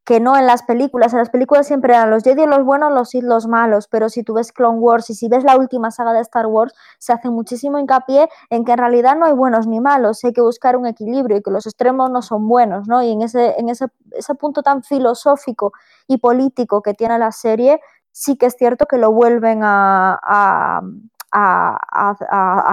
[0.04, 1.12] que no en las películas.
[1.12, 4.22] En las películas siempre eran los Jedi los buenos, los Sith los malos, pero si
[4.22, 7.30] tú ves Clone Wars y si ves la última saga de Star Wars, se hace
[7.30, 10.86] muchísimo hincapié en que en realidad no hay buenos ni malos, hay que buscar un
[10.86, 13.02] equilibrio y que los extremos no son buenos, ¿no?
[13.02, 15.72] Y en ese, en ese, ese punto tan filosófico
[16.06, 17.80] y político que tiene la serie,
[18.12, 20.82] sí que es cierto que lo vuelven a a,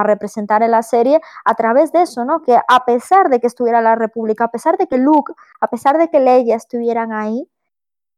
[0.04, 2.42] representar en la serie a través de eso, ¿no?
[2.42, 5.98] Que a pesar de que estuviera la República, a pesar de que Luke, a pesar
[5.98, 7.48] de que Leia estuvieran ahí,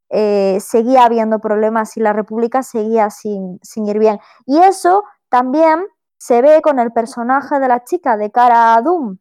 [0.09, 4.19] eh, seguía habiendo problemas y la República seguía sin, sin ir bien.
[4.45, 5.87] Y eso también
[6.17, 9.17] se ve con el personaje de la chica de cara a Doom,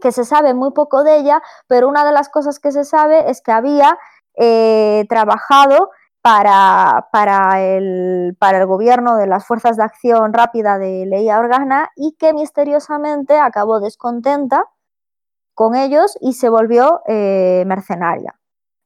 [0.00, 3.30] que se sabe muy poco de ella, pero una de las cosas que se sabe
[3.30, 3.98] es que había
[4.34, 5.90] eh, trabajado
[6.22, 11.90] para, para, el, para el gobierno de las Fuerzas de Acción Rápida de Leia Organa
[11.96, 14.66] y que misteriosamente acabó descontenta
[15.54, 18.38] con ellos y se volvió eh, mercenaria.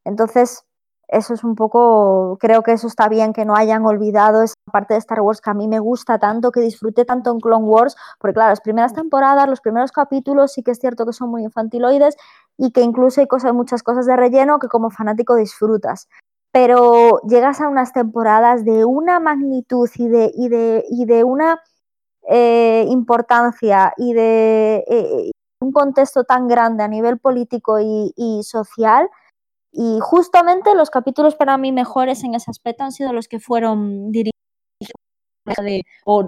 [0.05, 0.65] Entonces,
[1.09, 4.95] eso es un poco, creo que eso está bien que no hayan olvidado esa parte
[4.95, 7.97] de Star Wars que a mí me gusta tanto, que disfruté tanto en Clone Wars,
[8.19, 11.45] porque claro, las primeras temporadas, los primeros capítulos sí que es cierto que son muy
[11.45, 12.17] infantiloides
[12.57, 16.09] y que incluso hay cosas, muchas cosas de relleno que como fanático disfrutas
[16.57, 21.61] pero llegas a unas temporadas de una magnitud y de, y de, y de una
[22.31, 25.31] eh, importancia y de eh,
[25.61, 29.11] un contexto tan grande a nivel político y, social.
[29.71, 34.11] Y justamente los capítulos para mí mejores en ese aspecto han sido los que fueron
[34.11, 34.33] dirigidos
[36.07, 36.27] o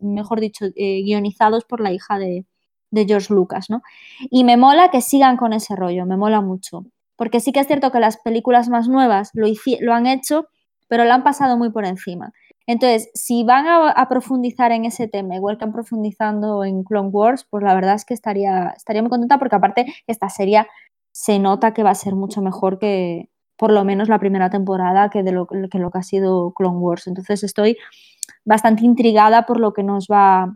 [0.00, 2.46] mejor, dicho, eh, guionizados por la hija de,
[2.92, 3.82] de George Lucas, ¿no?
[4.30, 6.84] Y me mola que sigan con ese rollo, me mola mucho.
[7.16, 10.46] Porque sí que es cierto que las películas más nuevas lo, han hecho,
[10.88, 12.32] pero lo han pasado muy por encima.
[12.66, 17.46] Entonces, si van a, profundizar en ese tema, igual que han profundizando en Clone Wars,
[17.48, 20.66] pues la verdad es que estaría, estaría muy contenta porque aparte esta serie
[21.12, 25.10] se nota que va a ser mucho mejor que, por lo menos la primera temporada
[25.10, 27.06] que de lo que, lo que ha sido Clone Wars.
[27.06, 27.78] Entonces estoy
[28.44, 30.54] bastante intrigada por lo que nos va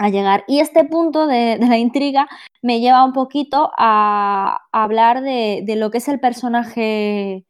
[0.00, 0.44] a llegar.
[0.48, 2.26] Y este punto de, la intriga
[2.62, 7.44] me lleva un poquito a, hablar de, lo que es el personaje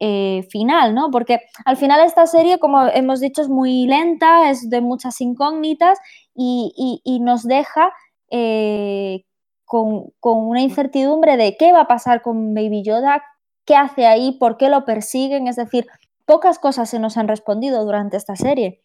[0.00, 1.10] eh, final, ¿no?
[1.12, 5.98] Porque al final esta serie, como hemos dicho, es muy lenta, es de muchas incógnitas
[6.34, 7.92] y, nos deja
[8.30, 9.24] eh,
[9.64, 13.22] con, con, una incertidumbre de qué va a pasar con Baby Yoda,
[13.64, 15.86] qué hace ahí, por qué lo persiguen, es decir,
[16.24, 18.82] pocas cosas se nos han respondido durante esta serie.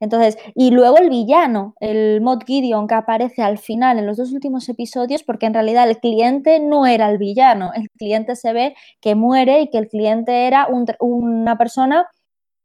[0.00, 4.32] Entonces, y luego el villano, el Mod Gideon que aparece al final en los dos
[4.32, 8.74] últimos episodios, porque en realidad el cliente no era el villano, el cliente se ve
[9.00, 10.68] que muere y que el cliente era
[11.00, 12.06] una persona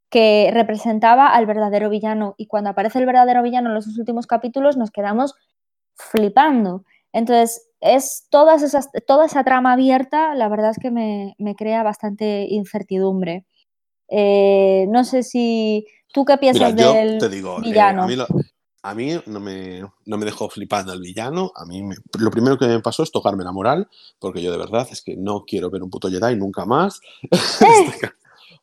[0.10, 2.36] que representaba al verdadero villano.
[2.38, 5.36] Y cuando aparece el verdadero villano en los dos últimos capítulos nos quedamos
[5.96, 6.84] flipando.
[7.14, 12.48] Entonces, es todas esas, toda esa trama abierta, la verdad es que me, crea bastante
[12.50, 13.46] incertidumbre.
[14.10, 18.04] Eh, no sé si ¿Tú qué piensas del te digo, eh, villano?
[18.82, 21.52] a, mí no, me, no me dejó flipando el villano.
[21.56, 21.84] A mí
[22.18, 23.88] lo primero que me pasó es tocarme la moral,
[24.20, 27.00] porque yo de verdad es que no quiero ver un puto Jedi nunca más.
[27.62, 28.10] Eh.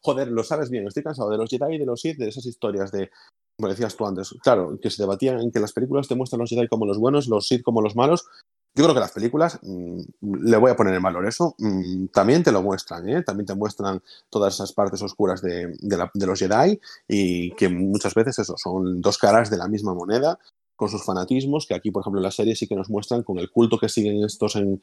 [0.03, 2.47] Joder, lo sabes bien, estoy cansado de los Jedi y de los Sith, de esas
[2.47, 3.11] historias de,
[3.57, 6.51] como decías tú antes, claro, que se debatían en que las películas te muestran los
[6.51, 8.27] Jedi como los buenos, los Sith como los malos,
[8.77, 10.01] yo creo que las películas, mm,
[10.43, 13.23] le voy a poner en valor eso, mm, también te lo muestran, ¿eh?
[13.23, 18.39] también te muestran todas esas partes oscuras de, de, los Jedi y que muchas veces
[18.39, 20.39] eso, son dos caras de la misma moneda
[20.77, 23.39] con sus fanatismos, que aquí, por ejemplo, en la serie sí que nos muestran con
[23.39, 24.81] el culto que siguen estos en,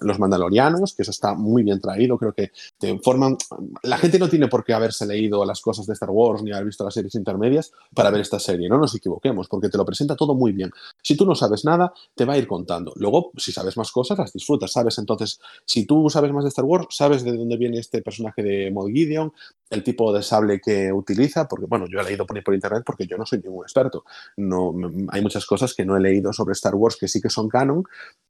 [0.00, 3.36] los mandalorianos, que eso está muy bien traído, creo que te informan...
[3.82, 6.66] La gente no tiene por qué haberse leído las cosas de Star Wars ni haber
[6.66, 10.16] visto las series intermedias para ver esta serie, no nos equivoquemos, porque te lo presenta
[10.16, 10.70] todo muy bien.
[11.02, 12.92] Si tú no sabes nada, te va a ir contando.
[12.96, 14.98] Luego, si sabes más cosas, las disfrutas, ¿sabes?
[14.98, 18.70] Entonces, si tú sabes más de Star Wars, sabes de dónde viene este personaje de
[18.70, 19.32] Mod Gideon,
[19.70, 23.06] el tipo de sable que utiliza, porque, bueno, yo he leído por, por internet porque
[23.06, 24.04] yo no soy ningún experto.
[24.36, 24.74] No,
[25.10, 27.84] hay muchas cosas que no he leído sobre Star Wars que sí que son canon,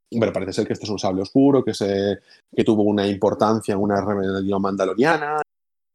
[0.09, 2.19] pero parece ser que este es un sable oscuro, que, se,
[2.55, 5.41] que tuvo una importancia en una rebelión mandaloriana,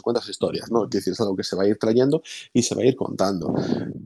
[0.03, 0.87] cuántas historias, ¿no?
[0.87, 2.23] Decir, es algo que se va a ir trayendo
[2.53, 3.55] y se va a ir contando.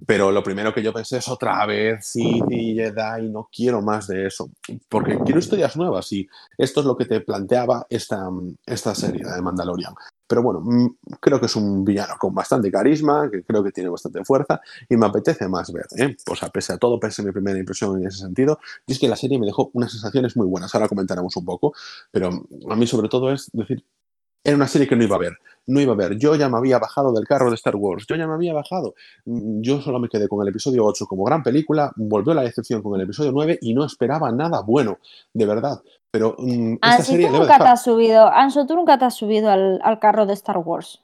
[0.07, 4.07] Pero lo primero que yo pensé es otra vez sí, y Jedi, no quiero más
[4.07, 4.51] de eso,
[4.88, 6.26] porque quiero historias nuevas y
[6.57, 8.28] esto es lo que te planteaba esta,
[8.66, 9.95] esta serie de Mandalorian.
[10.31, 13.91] Pero bueno, mm, creo que es un villano con bastante carisma, que creo que tiene
[13.91, 15.87] bastante fuerza y me apetece más ver.
[15.97, 16.16] ¿eh?
[16.24, 19.01] Pues a pese a todo, pese a mi primera impresión en ese sentido, y es
[19.01, 20.72] que la serie me dejó unas sensaciones muy buenas.
[20.72, 21.74] Ahora comentaremos un poco,
[22.12, 23.85] pero a mí sobre todo es decir,
[24.43, 25.32] era una serie que no iba a ver.
[25.66, 26.16] No iba a ver.
[26.18, 28.05] Yo ya me había bajado del carro de Star Wars.
[28.09, 28.95] Yo ya me había bajado.
[29.26, 31.93] Mm, yo solo me quedé con el episodio 8 como gran película.
[31.97, 34.99] Volvió la decepción con el episodio 9 y no esperaba nada bueno,
[35.32, 35.80] de verdad.
[36.11, 39.99] Pero esta serie tú nunca te has subido, Anso, tú nunca te has subido al,
[40.01, 41.01] carro de Star Wars.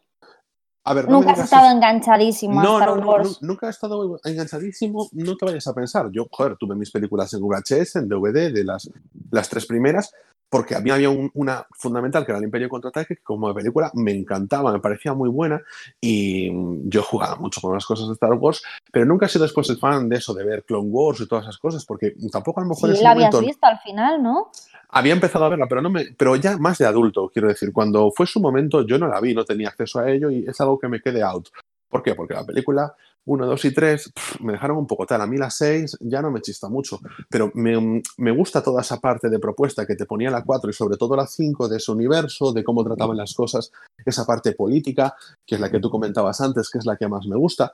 [0.82, 3.38] A ver, nunca has estado enganchadísimo a Star Wars.
[3.40, 6.10] nunca he estado enganchadísimo, no te vayas a pensar.
[6.10, 8.90] Yo, joder, tuve mis películas en VHS, en DVD, de las,
[9.30, 10.12] las tres primeras,
[10.48, 14.12] porque a mí había una fundamental que era el Imperio Contraataque, que como película me
[14.12, 15.60] encantaba, me parecía muy buena
[16.00, 19.42] y mm, yo jugaba mucho con las cosas de Star Wars, pero nunca he sido
[19.44, 22.60] después el fan de eso, de ver Clone Wars y todas esas cosas, porque tampoco
[22.60, 22.94] a lo mejor...
[22.94, 24.50] Sí, la habías visto al final, ¿no?
[24.88, 28.12] Había empezado a verla, pero, no me, pero ya más de adulto, quiero decir, cuando
[28.12, 30.78] fue su momento yo no la vi, no tenía acceso a ello y es algo
[30.78, 31.48] que me quede out.
[31.88, 32.14] ¿Por qué?
[32.14, 32.94] Porque la película
[33.26, 35.20] 1, 2 y 3 me dejaron un poco tal.
[35.20, 39.00] A mí la 6 ya no me chista mucho, pero me, me, gusta toda esa
[39.00, 41.92] parte de propuesta que te ponía la 4 y sobre todo la 5 de ese
[41.92, 43.72] universo, de cómo trataban las cosas,
[44.04, 45.14] esa parte política,
[45.44, 47.72] que es la que tú comentabas antes, que es la que más me gusta.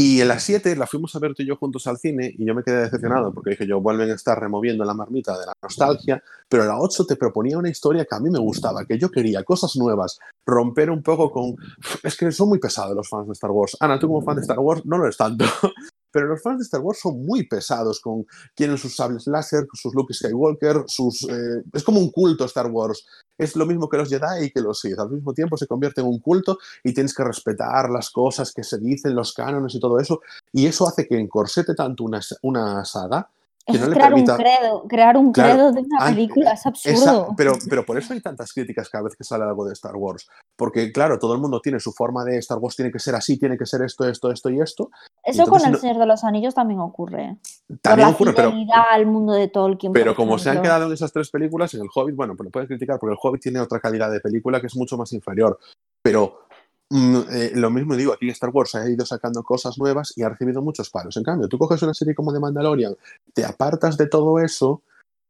[0.00, 2.46] Y en la 7 la fuimos a ver tú y yo juntos al cine y
[2.46, 5.52] yo me quedé decepcionado porque dije yo, vuelven a estar removiendo la marmita de la
[5.60, 9.10] nostalgia, pero la 8 te proponía una historia que a mí me gustaba, que yo
[9.10, 11.56] quería, cosas nuevas, romper un poco con...
[12.04, 13.76] Es que son muy pesados los fans de Star Wars.
[13.80, 15.44] Ana, tú como fan de Star Wars no lo eres tanto.
[16.12, 18.24] Pero los fans de Star Wars son muy pesados con
[18.54, 23.04] quieren sus sables láser, sus Luke Skywalker, sus eh, es como un culto Star Wars.
[23.38, 24.98] Es lo mismo que los Jedi y que los Sith.
[24.98, 28.64] Al mismo tiempo se convierte en un culto y tienes que respetar las cosas que
[28.64, 30.20] se dicen, los cánones y todo eso.
[30.52, 33.30] Y eso hace que encorsete tanto una, una saga
[33.68, 37.34] es crear un credo, crear un credo de una película, es absurdo.
[37.36, 40.28] pero, pero por eso hay tantas críticas cada vez que sale algo de Star Wars.
[40.56, 43.38] Porque, claro, todo el mundo tiene su forma de Star Wars, tiene que ser así,
[43.38, 44.90] tiene que ser esto, esto, esto y esto.
[45.22, 47.36] Eso con El Señor de los Anillos también ocurre.
[47.82, 48.52] También ocurre, pero.
[48.90, 49.92] al mundo de Tolkien.
[49.92, 52.50] Pero como se han quedado en esas tres películas, en El Hobbit, bueno, pues lo
[52.50, 55.58] puedes criticar porque El Hobbit tiene otra calidad de película que es mucho más inferior.
[56.02, 56.47] Pero
[56.90, 60.28] Mm, eh, lo mismo digo, aquí Star Wars ha ido sacando cosas nuevas y ha
[60.30, 61.16] recibido muchos palos.
[61.16, 62.94] En cambio, tú coges una serie como de Mandalorian,
[63.34, 64.82] te apartas de todo eso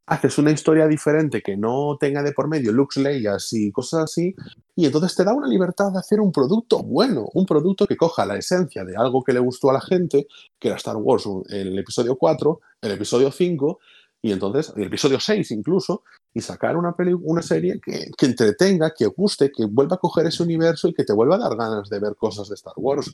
[0.09, 4.35] haces una historia diferente que no tenga de por medio Lux Leias y cosas así,
[4.75, 8.25] y entonces te da una libertad de hacer un producto bueno, un producto que coja
[8.25, 10.27] la esencia de algo que le gustó a la gente,
[10.59, 13.79] que era Star Wars, el episodio 4, el episodio 5,
[14.21, 16.03] y entonces el episodio 6 incluso,
[16.35, 20.43] y sacar una, una serie que, que, entretenga, que guste, que vuelva a coger ese
[20.43, 23.13] universo y que te vuelva a dar ganas de ver cosas de Star Wars.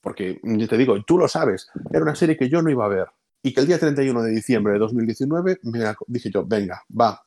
[0.00, 2.88] Porque, yo te digo, tú lo sabes, era una serie que yo no iba a
[2.88, 3.06] ver,
[3.42, 7.22] y que el día 31 de diciembre de 2019 me dije yo, venga, va,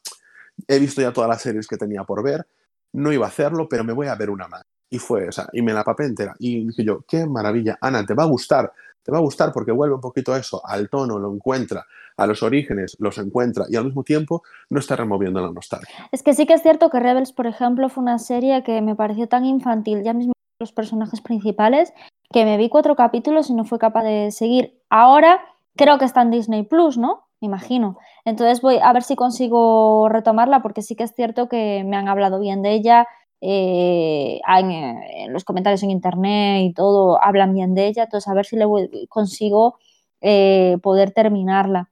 [0.68, 2.48] he visto ya todas las series que tenía por ver,
[2.94, 4.64] no iba a hacerlo, pero me voy a ver una más.
[4.90, 6.36] Y fue esa, y me la papé entera.
[6.40, 8.72] Y dije yo, qué maravilla, Ana, te va a gustar,
[9.04, 11.86] te va a gustar porque vuelve un poquito a eso, al tono, lo encuentra,
[12.18, 16.10] a los orígenes, los encuentra y al mismo tiempo no está removiendo la nostalgia.
[16.12, 18.96] Es que sí que es cierto que Rebels, por ejemplo, fue una serie que me
[18.96, 21.94] pareció tan infantil, ya mismo los personajes principales,
[22.34, 24.82] que me vi cuatro capítulos y no fue capaz de seguir.
[24.90, 25.40] Ahora
[25.78, 27.28] Creo que está en Disney Plus, ¿no?
[27.40, 27.98] Me imagino.
[28.26, 32.08] Entonces voy a ver si consigo retomarla porque sí que es cierto que me han
[32.08, 33.08] hablado bien de ella.
[33.40, 38.06] Eh, en, los comentarios en internet y todo hablan bien de ella.
[38.06, 38.66] Entonces a ver si le
[39.08, 39.78] consigo
[40.20, 41.92] eh, poder terminarla.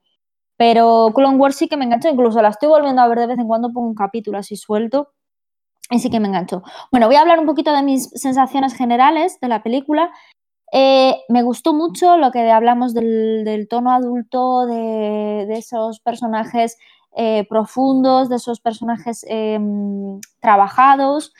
[0.58, 3.40] Pero Clone Wars sí que me enganchó, incluso la estoy volviendo a ver de vez
[3.40, 5.10] en cuando, pongo un capítulo así suelto
[5.90, 6.64] y sí que me enganchó.
[6.92, 10.12] Bueno, voy a hablar un poquito de mis sensaciones generales de la película.
[10.72, 16.78] Eh, me gustó mucho lo que hablamos del, tono adulto, de, esos personajes
[17.16, 21.34] eh, profundos, de esos personajes em, trabajados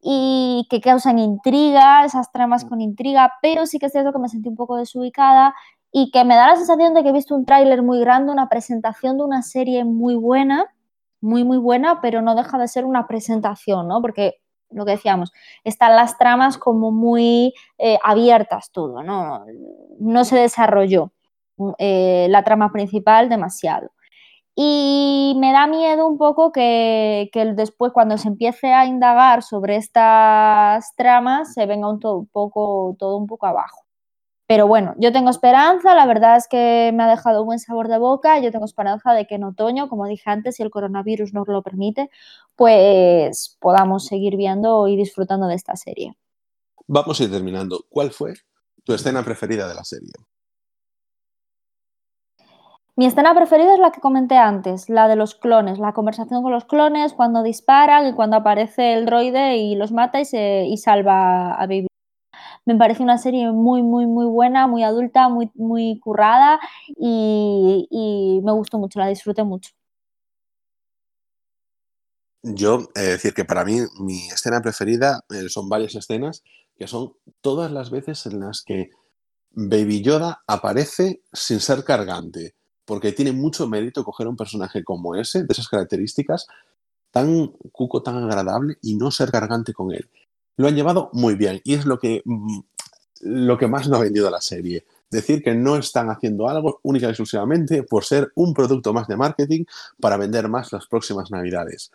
[0.00, 4.28] y que causan intriga, esas tramas con intriga, pero sí que es cierto que me
[4.28, 5.54] sentí un poco desubicada
[5.92, 8.48] y que me da la sensación de que he visto un tráiler muy grande, una
[8.48, 10.74] presentación de una serie muy buena,
[11.20, 14.00] muy, muy buena, pero no deja de ser una presentación, ¿no?
[14.00, 14.36] Porque
[14.70, 15.32] lo que decíamos,
[15.64, 19.44] están las tramas como muy eh, abiertas todo, ¿no?
[19.98, 21.12] No se desarrolló
[21.78, 23.90] eh, la trama principal demasiado.
[24.54, 30.94] Y me da miedo un poco que, después, cuando se empiece a indagar sobre estas
[30.96, 33.82] tramas, se venga un poco, todo un poco abajo.
[34.52, 37.88] Pero bueno, yo tengo esperanza, la verdad es que me ha dejado un buen sabor
[37.88, 41.32] de boca, yo tengo esperanza de que en otoño, como dije antes, si el coronavirus
[41.32, 42.10] nos lo permite,
[42.54, 46.18] pues podamos seguir viendo y disfrutando de esta serie.
[46.86, 47.86] Vamos a ir terminando.
[47.88, 48.34] ¿Cuál fue
[48.84, 50.12] tu escena preferida de la serie?
[52.94, 56.52] Mi escena preferida es la que comenté antes, la de los clones, la conversación con
[56.52, 60.76] los clones, cuando disparan y cuando aparece el droide y los mata y, se, y
[60.76, 61.86] salva a Baby
[62.64, 66.60] me parece una serie muy, muy, muy buena, muy adulta, muy, muy currada
[66.96, 69.70] y, me gustó mucho, la disfruté mucho.
[72.44, 76.42] Yo, he decir que para mí mi escena preferida eh, son varias escenas
[76.76, 78.90] que son todas las veces en las que
[79.50, 85.40] Baby Yoda aparece sin ser cargante, porque tiene mucho mérito coger un personaje como ese,
[85.44, 86.46] de esas características,
[87.12, 90.10] tan cuco, tan agradable y no ser cargante con él
[90.56, 92.60] lo han llevado muy bien y es lo que, mm,
[93.22, 94.84] lo que más nos ha vendido la serie.
[95.10, 99.16] Decir que no están haciendo algo única y exclusivamente por ser un producto más de
[99.16, 99.64] marketing
[100.00, 101.90] para vender más las próximas navidades.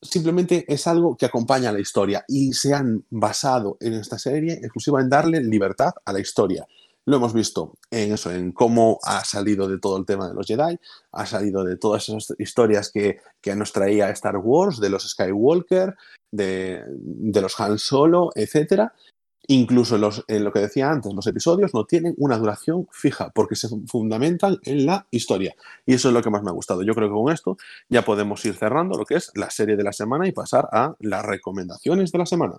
[0.00, 4.54] Simplemente es algo que acompaña a la historia y se han basado en esta serie
[4.54, 6.66] exclusiva en darle libertad a la historia.
[7.04, 10.46] Lo hemos visto en eso, en cómo ha salido de todo el tema de los
[10.46, 10.78] Jedi,
[11.10, 15.96] ha salido de todas esas historias que, que nos traía Star Wars, de los Skywalker,
[16.30, 16.84] de,
[17.40, 18.90] los Han Solo, etc.
[19.48, 23.56] Incluso los, en lo que decía antes, los episodios no tienen una duración fija porque
[23.56, 25.56] se fundamentan en la historia.
[25.84, 26.82] Y eso es lo que más me ha gustado.
[26.82, 27.56] Yo creo que con esto
[27.88, 30.94] ya podemos ir cerrando lo que es la serie de la semana y pasar a
[31.00, 32.58] las recomendaciones de la semana.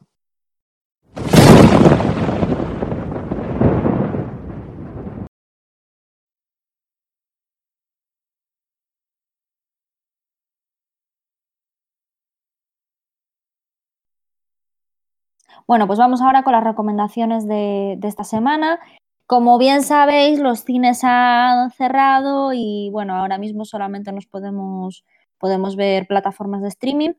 [15.68, 18.80] Bueno, pues vamos ahora con las recomendaciones de, esta semana.
[19.28, 25.06] Como bien sabéis, los cines han cerrado y bueno, ahora mismo solamente nos podemos,
[25.38, 27.14] podemos ver plataformas de streaming.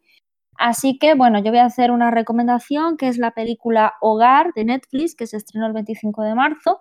[0.56, 4.64] Así que bueno, yo voy a hacer una recomendación que es la película Hogar de
[4.64, 6.80] Netflix, que se estrenó el 25 de marzo.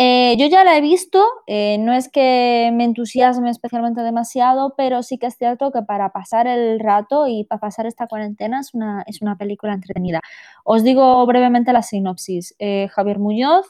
[0.00, 5.02] Eh, yo ya la he visto, eh, no es que me entusiasme especialmente demasiado, pero
[5.02, 8.74] sí que es cierto que para pasar el rato y para pasar esta cuarentena es
[8.74, 10.20] una, es una película entretenida.
[10.62, 12.54] Os digo brevemente la sinopsis.
[12.60, 13.66] Eh, Javier Muñoz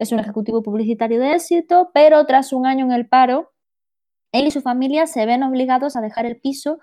[0.00, 3.52] es un ejecutivo publicitario de éxito, pero tras un año en el paro,
[4.32, 6.80] él y su familia se ven obligados a dejar el piso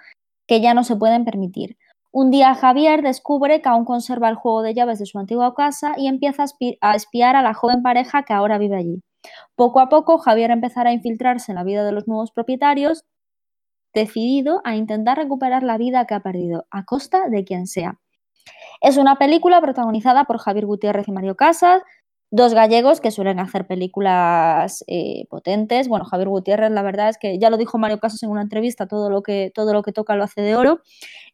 [0.48, 1.78] que ya no se pueden permitir.
[2.12, 5.94] Un día Javier descubre que aún conserva el juego de llaves de su antigua casa
[5.98, 6.46] y empieza
[6.82, 9.02] a espiar a la joven pareja que ahora vive allí.
[9.56, 13.06] Poco a poco, Javier empezará a infiltrarse en la vida de los nuevos propietarios,
[13.94, 18.00] decidido a intentar recuperar la vida que ha perdido, a costa de quien sea.
[18.80, 21.82] Es una película protagonizada por Javier Gutiérrez y Mario Casas,
[22.30, 25.88] dos gallegos que suelen hacer películas eh, potentes.
[25.88, 28.88] Bueno, Javier Gutiérrez, la verdad es que ya lo dijo Mario Casas en una entrevista,
[28.88, 30.82] todo lo que, todo lo que toca lo hace de oro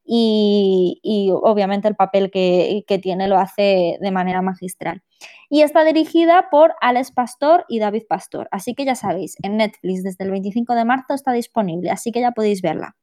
[0.05, 5.01] y, obviamente el papel que, que, tiene lo hace de manera magistral.
[5.49, 8.47] Y está dirigida por Alex Pastor y David Pastor.
[8.51, 12.21] Así que ya sabéis, en Netflix desde el 25 de marzo está disponible, así que
[12.21, 12.95] ya podéis verla.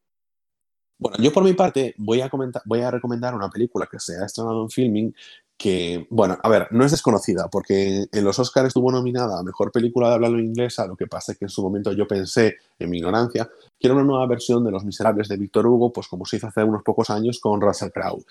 [1.01, 4.21] Bueno, yo por mi parte voy a, comentar, voy a recomendar una película que se
[4.21, 5.15] ha estrenado en filming
[5.57, 9.71] que, bueno, a ver, no es desconocida, porque en los Oscars estuvo nominada a Mejor
[9.71, 12.89] Película de Habla Inglesa, lo que pasa es que en su momento yo pensé, en
[12.91, 13.49] mi ignorancia,
[13.79, 16.47] que era una nueva versión de Los Miserables de Víctor Hugo, pues como se hizo
[16.47, 18.23] hace unos pocos años con Russell Crowe.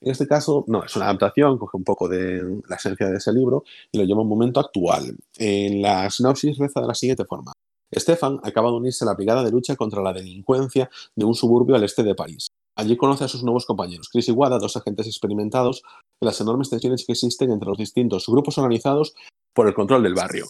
[0.00, 3.32] En este caso, no, es una adaptación, coge un poco de la esencia de ese
[3.32, 3.62] libro
[3.92, 5.16] y lo lleva a un momento actual.
[5.38, 7.52] En la sinopsis reza de la siguiente forma.
[7.94, 11.76] Stefan acaba de unirse a la brigada de lucha contra la delincuencia de un suburbio
[11.76, 12.48] al este de París.
[12.76, 15.82] Allí conoce a sus nuevos compañeros, Chris y Wada, dos agentes experimentados
[16.20, 19.14] en las enormes tensiones que existen entre los distintos grupos organizados
[19.54, 20.46] por el control del barrio.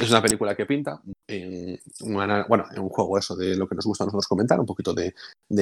[0.00, 3.84] Es una película que pinta, en bueno, en un juego eso de lo que nos
[3.84, 5.14] gusta a nosotros comentar, un poquito de,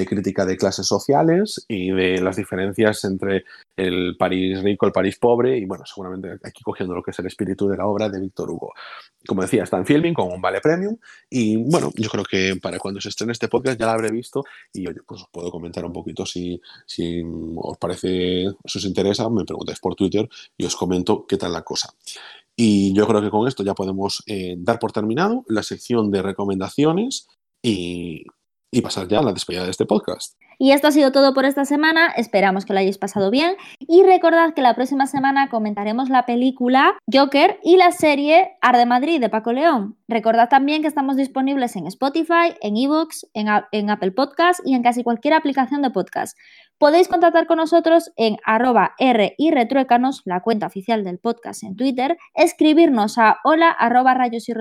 [0.07, 3.45] crítica de clases sociales y de las diferencias entre
[3.77, 7.27] el París rico, el París pobre y bueno, seguramente aquí cogiendo lo que es el
[7.27, 8.73] espíritu de la obra de Víctor Hugo.
[9.27, 10.97] Como decía, está en filming con un vale premium
[11.31, 14.45] y bueno, yo creo que para cuando se estrene este podcast ya la habré visto
[14.73, 16.61] y oye, pues os puedo comentar un poquito si
[17.57, 21.63] os parece, si os interesa, me preguntáis por Twitter y os comento qué tal la
[21.63, 21.89] cosa.
[22.57, 26.23] Y yo creo que con esto ya podemos eh, dar por terminado la sección de
[26.23, 27.29] recomendaciones
[27.63, 28.25] y,
[28.71, 30.37] y pasar ya a la despedida de este podcast.
[30.59, 34.03] Y esto ha sido todo por esta semana, esperamos que lo hayáis pasado bien y
[34.05, 39.29] recordad que la próxima semana comentaremos la película Joker y la serie Arde Madrid de
[39.29, 39.99] Paco León.
[40.09, 44.83] Recordad también que estamos disponibles en Spotify, en Evox, en, en Apple Podcast y en
[44.83, 46.39] casi cualquier aplicación de podcast.
[46.79, 51.75] Podéis contactar con nosotros en arroba R y retruécanos, la cuenta oficial del podcast en
[51.75, 54.53] Twitter, escribirnos a hola arroba rayos y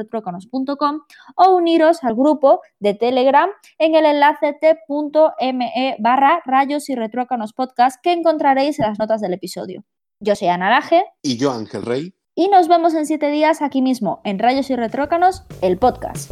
[1.35, 8.01] o uniros al grupo de Telegram en el enlace t.me barra rayos y retruécanos podcast
[8.01, 9.83] que encontraréis en las notas del episodio.
[10.21, 11.03] Yo soy Ana Laje.
[11.21, 12.15] Y yo Ángel Rey.
[12.33, 16.31] Y nos vemos en siete días aquí mismo en Rayos y Retrócanos, el podcast.